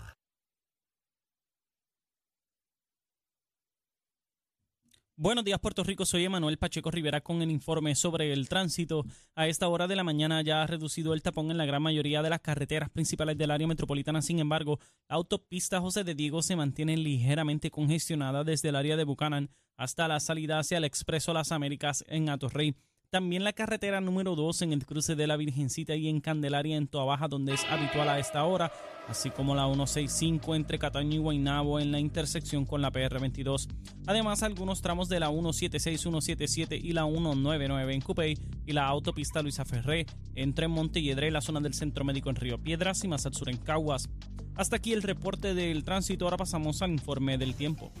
Buenos 5.23 5.45
días, 5.45 5.59
Puerto 5.59 5.83
Rico. 5.83 6.03
Soy 6.03 6.25
Emanuel 6.25 6.57
Pacheco 6.57 6.89
Rivera 6.89 7.21
con 7.21 7.43
el 7.43 7.51
informe 7.51 7.93
sobre 7.93 8.33
el 8.33 8.49
tránsito. 8.49 9.05
A 9.35 9.45
esta 9.45 9.67
hora 9.67 9.87
de 9.87 9.95
la 9.95 10.03
mañana 10.03 10.41
ya 10.41 10.63
ha 10.63 10.65
reducido 10.65 11.13
el 11.13 11.21
tapón 11.21 11.51
en 11.51 11.59
la 11.59 11.67
gran 11.67 11.83
mayoría 11.83 12.23
de 12.23 12.31
las 12.31 12.39
carreteras 12.39 12.89
principales 12.89 13.37
del 13.37 13.51
área 13.51 13.67
metropolitana. 13.67 14.23
Sin 14.23 14.39
embargo, 14.39 14.79
la 15.07 15.17
autopista 15.17 15.79
José 15.79 16.03
de 16.03 16.15
Diego 16.15 16.41
se 16.41 16.55
mantiene 16.55 16.97
ligeramente 16.97 17.69
congestionada 17.69 18.43
desde 18.43 18.69
el 18.69 18.75
área 18.75 18.97
de 18.97 19.03
Buchanan 19.03 19.51
hasta 19.77 20.07
la 20.07 20.19
salida 20.19 20.57
hacia 20.57 20.79
el 20.79 20.85
Expreso 20.85 21.33
Las 21.33 21.51
Américas 21.51 22.03
en 22.07 22.27
Atorrey. 22.29 22.73
También 23.11 23.43
la 23.43 23.51
carretera 23.51 23.99
número 23.99 24.37
2 24.37 24.61
en 24.61 24.71
el 24.71 24.85
cruce 24.85 25.15
de 25.17 25.27
la 25.27 25.35
Virgencita 25.35 25.97
y 25.97 26.07
en 26.07 26.21
Candelaria 26.21 26.77
en 26.77 26.87
Toa 26.87 27.03
Baja, 27.03 27.27
donde 27.27 27.53
es 27.53 27.65
habitual 27.65 28.07
a 28.07 28.19
esta 28.19 28.45
hora, 28.45 28.71
así 29.09 29.29
como 29.29 29.53
la 29.53 29.65
165 29.65 30.55
entre 30.55 30.79
Cataño 30.79 31.15
y 31.15 31.17
Guaynabo 31.17 31.81
en 31.81 31.91
la 31.91 31.99
intersección 31.99 32.65
con 32.65 32.81
la 32.81 32.89
PR22. 32.89 33.67
Además, 34.07 34.43
algunos 34.43 34.81
tramos 34.81 35.09
de 35.09 35.19
la 35.19 35.27
176, 35.27 35.99
177 35.99 36.77
y 36.77 36.93
la 36.93 37.03
199 37.03 37.93
en 37.93 37.99
Cupey 37.99 38.37
y 38.65 38.71
la 38.71 38.87
autopista 38.87 39.41
Luisa 39.41 39.65
Ferré 39.65 40.05
entre 40.35 40.69
Montelledre 40.69 41.27
y 41.27 41.31
la 41.31 41.41
zona 41.41 41.59
del 41.59 41.73
Centro 41.73 42.05
Médico 42.05 42.29
en 42.29 42.37
Río 42.37 42.63
Piedras 42.63 43.03
y 43.03 43.09
más 43.09 43.25
al 43.25 43.33
sur 43.33 43.49
en 43.49 43.57
Caguas. 43.57 44.07
Hasta 44.55 44.77
aquí 44.77 44.93
el 44.93 45.03
reporte 45.03 45.53
del 45.53 45.83
tránsito, 45.83 46.23
ahora 46.23 46.37
pasamos 46.37 46.81
al 46.81 46.91
informe 46.91 47.37
del 47.37 47.55
tiempo. 47.55 47.91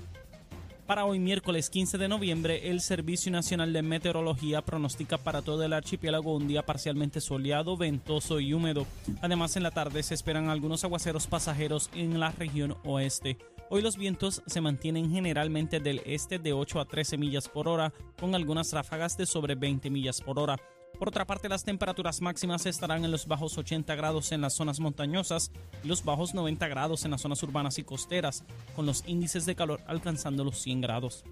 Para 0.91 1.05
hoy 1.05 1.19
miércoles 1.19 1.69
15 1.69 1.97
de 1.97 2.09
noviembre, 2.09 2.69
el 2.69 2.81
Servicio 2.81 3.31
Nacional 3.31 3.71
de 3.71 3.81
Meteorología 3.81 4.61
pronostica 4.61 5.17
para 5.17 5.41
todo 5.41 5.63
el 5.63 5.71
archipiélago 5.71 6.35
un 6.35 6.49
día 6.49 6.65
parcialmente 6.65 7.21
soleado, 7.21 7.77
ventoso 7.77 8.41
y 8.41 8.53
húmedo. 8.53 8.85
Además, 9.21 9.55
en 9.55 9.63
la 9.63 9.71
tarde 9.71 10.03
se 10.03 10.15
esperan 10.15 10.49
algunos 10.49 10.83
aguaceros 10.83 11.27
pasajeros 11.27 11.89
en 11.95 12.19
la 12.19 12.31
región 12.31 12.75
oeste. 12.83 13.37
Hoy 13.69 13.81
los 13.81 13.95
vientos 13.95 14.43
se 14.47 14.59
mantienen 14.59 15.09
generalmente 15.09 15.79
del 15.79 16.01
este 16.05 16.39
de 16.39 16.51
8 16.51 16.81
a 16.81 16.85
13 16.85 17.17
millas 17.17 17.47
por 17.47 17.69
hora, 17.69 17.93
con 18.19 18.35
algunas 18.35 18.73
ráfagas 18.73 19.15
de 19.15 19.25
sobre 19.25 19.55
20 19.55 19.89
millas 19.89 20.19
por 20.19 20.39
hora. 20.39 20.57
Por 21.01 21.07
otra 21.07 21.25
parte, 21.25 21.49
las 21.49 21.63
temperaturas 21.63 22.21
máximas 22.21 22.67
estarán 22.67 23.03
en 23.03 23.09
los 23.09 23.25
bajos 23.25 23.57
80 23.57 23.95
grados 23.95 24.31
en 24.31 24.39
las 24.39 24.53
zonas 24.53 24.79
montañosas 24.79 25.51
y 25.83 25.87
los 25.87 26.05
bajos 26.05 26.35
90 26.35 26.67
grados 26.67 27.05
en 27.05 27.09
las 27.09 27.21
zonas 27.21 27.41
urbanas 27.41 27.79
y 27.79 27.83
costeras, 27.83 28.43
con 28.75 28.85
los 28.85 29.03
índices 29.07 29.47
de 29.47 29.55
calor 29.55 29.81
alcanzando 29.87 30.43
los 30.43 30.61
100 30.61 30.81
grados. 30.81 31.23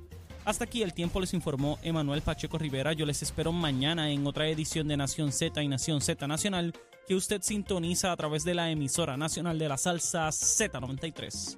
Hasta 0.43 0.63
aquí 0.63 0.81
el 0.81 0.95
tiempo 0.95 1.21
les 1.21 1.35
informó 1.35 1.77
Emanuel 1.83 2.23
Pacheco 2.23 2.57
Rivera. 2.57 2.93
Yo 2.93 3.05
les 3.05 3.21
espero 3.21 3.51
mañana 3.51 4.09
en 4.09 4.25
otra 4.25 4.47
edición 4.47 4.87
de 4.87 4.97
Nación 4.97 5.31
Z 5.31 5.61
y 5.61 5.67
Nación 5.67 6.01
Z 6.01 6.27
Nacional 6.27 6.73
que 7.07 7.13
usted 7.13 7.43
sintoniza 7.43 8.11
a 8.11 8.17
través 8.17 8.43
de 8.43 8.55
la 8.55 8.71
emisora 8.71 9.17
nacional 9.17 9.59
de 9.59 9.69
la 9.69 9.77
salsa 9.77 10.29
Z93. 10.29 11.57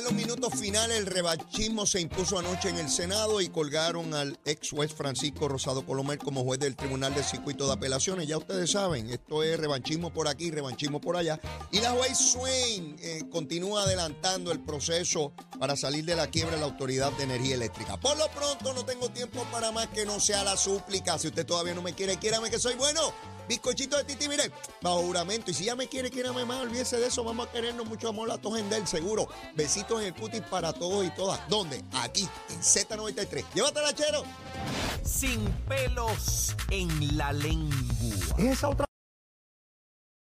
En 0.00 0.04
los 0.04 0.12
minutos 0.14 0.54
finales 0.58 0.98
el 0.98 1.06
revanchismo 1.06 1.84
se 1.84 2.00
impuso 2.00 2.38
anoche 2.38 2.70
en 2.70 2.78
el 2.78 2.88
Senado 2.88 3.40
y 3.42 3.50
colgaron 3.50 4.14
al 4.14 4.38
ex 4.46 4.70
juez 4.70 4.94
Francisco 4.94 5.46
Rosado 5.46 5.84
Colomer 5.84 6.18
como 6.18 6.42
juez 6.42 6.58
del 6.58 6.74
Tribunal 6.74 7.14
de 7.14 7.22
Circuito 7.22 7.66
de 7.66 7.74
Apelaciones. 7.74 8.26
Ya 8.26 8.38
ustedes 8.38 8.70
saben, 8.70 9.10
esto 9.10 9.42
es 9.42 9.60
revanchismo 9.60 10.10
por 10.10 10.26
aquí, 10.26 10.50
revanchismo 10.50 11.02
por 11.02 11.18
allá. 11.18 11.38
Y 11.70 11.80
la 11.80 11.90
juez 11.90 12.16
Swain 12.16 12.96
eh, 12.98 13.24
continúa 13.30 13.82
adelantando 13.82 14.52
el 14.52 14.60
proceso 14.60 15.34
para 15.58 15.76
salir 15.76 16.06
de 16.06 16.16
la 16.16 16.28
quiebra 16.28 16.54
de 16.54 16.60
la 16.60 16.66
Autoridad 16.66 17.12
de 17.12 17.24
Energía 17.24 17.56
Eléctrica. 17.56 18.00
Por 18.00 18.16
lo 18.16 18.28
pronto 18.28 18.72
no 18.72 18.86
tengo 18.86 19.10
tiempo 19.10 19.44
para 19.52 19.70
más 19.70 19.88
que 19.88 20.06
no 20.06 20.18
sea 20.18 20.42
la 20.44 20.56
súplica. 20.56 21.18
Si 21.18 21.28
usted 21.28 21.44
todavía 21.44 21.74
no 21.74 21.82
me 21.82 21.92
quiere, 21.92 22.16
quiérame 22.16 22.48
que 22.48 22.58
soy 22.58 22.74
bueno. 22.74 23.12
Bizcochito 23.50 23.96
de 23.96 24.04
Titi, 24.04 24.28
mire, 24.28 24.52
bajo 24.80 25.02
juramento. 25.02 25.50
Y 25.50 25.54
si 25.54 25.64
ya 25.64 25.74
me 25.74 25.88
quiere, 25.88 26.08
quiérame 26.08 26.44
más, 26.44 26.60
olvídese 26.60 26.98
de 26.98 27.08
eso. 27.08 27.24
Vamos 27.24 27.48
a 27.48 27.50
querernos 27.50 27.84
mucho 27.84 28.08
amor, 28.08 28.28
la 28.28 28.36
del 28.36 28.86
seguro. 28.86 29.26
Besitos 29.56 30.00
en 30.00 30.06
el 30.06 30.14
cutis 30.14 30.42
para 30.42 30.72
todos 30.72 31.04
y 31.04 31.10
todas. 31.10 31.40
¿Dónde? 31.48 31.82
Aquí, 31.94 32.28
en 32.48 32.60
Z93. 32.60 33.44
Llévatela, 33.52 33.92
chero. 33.92 34.22
Sin 35.04 35.44
pelos 35.68 36.54
en 36.70 37.16
la 37.16 37.32
lengua. 37.32 37.74
Esa 38.38 38.68
otra. 38.68 38.89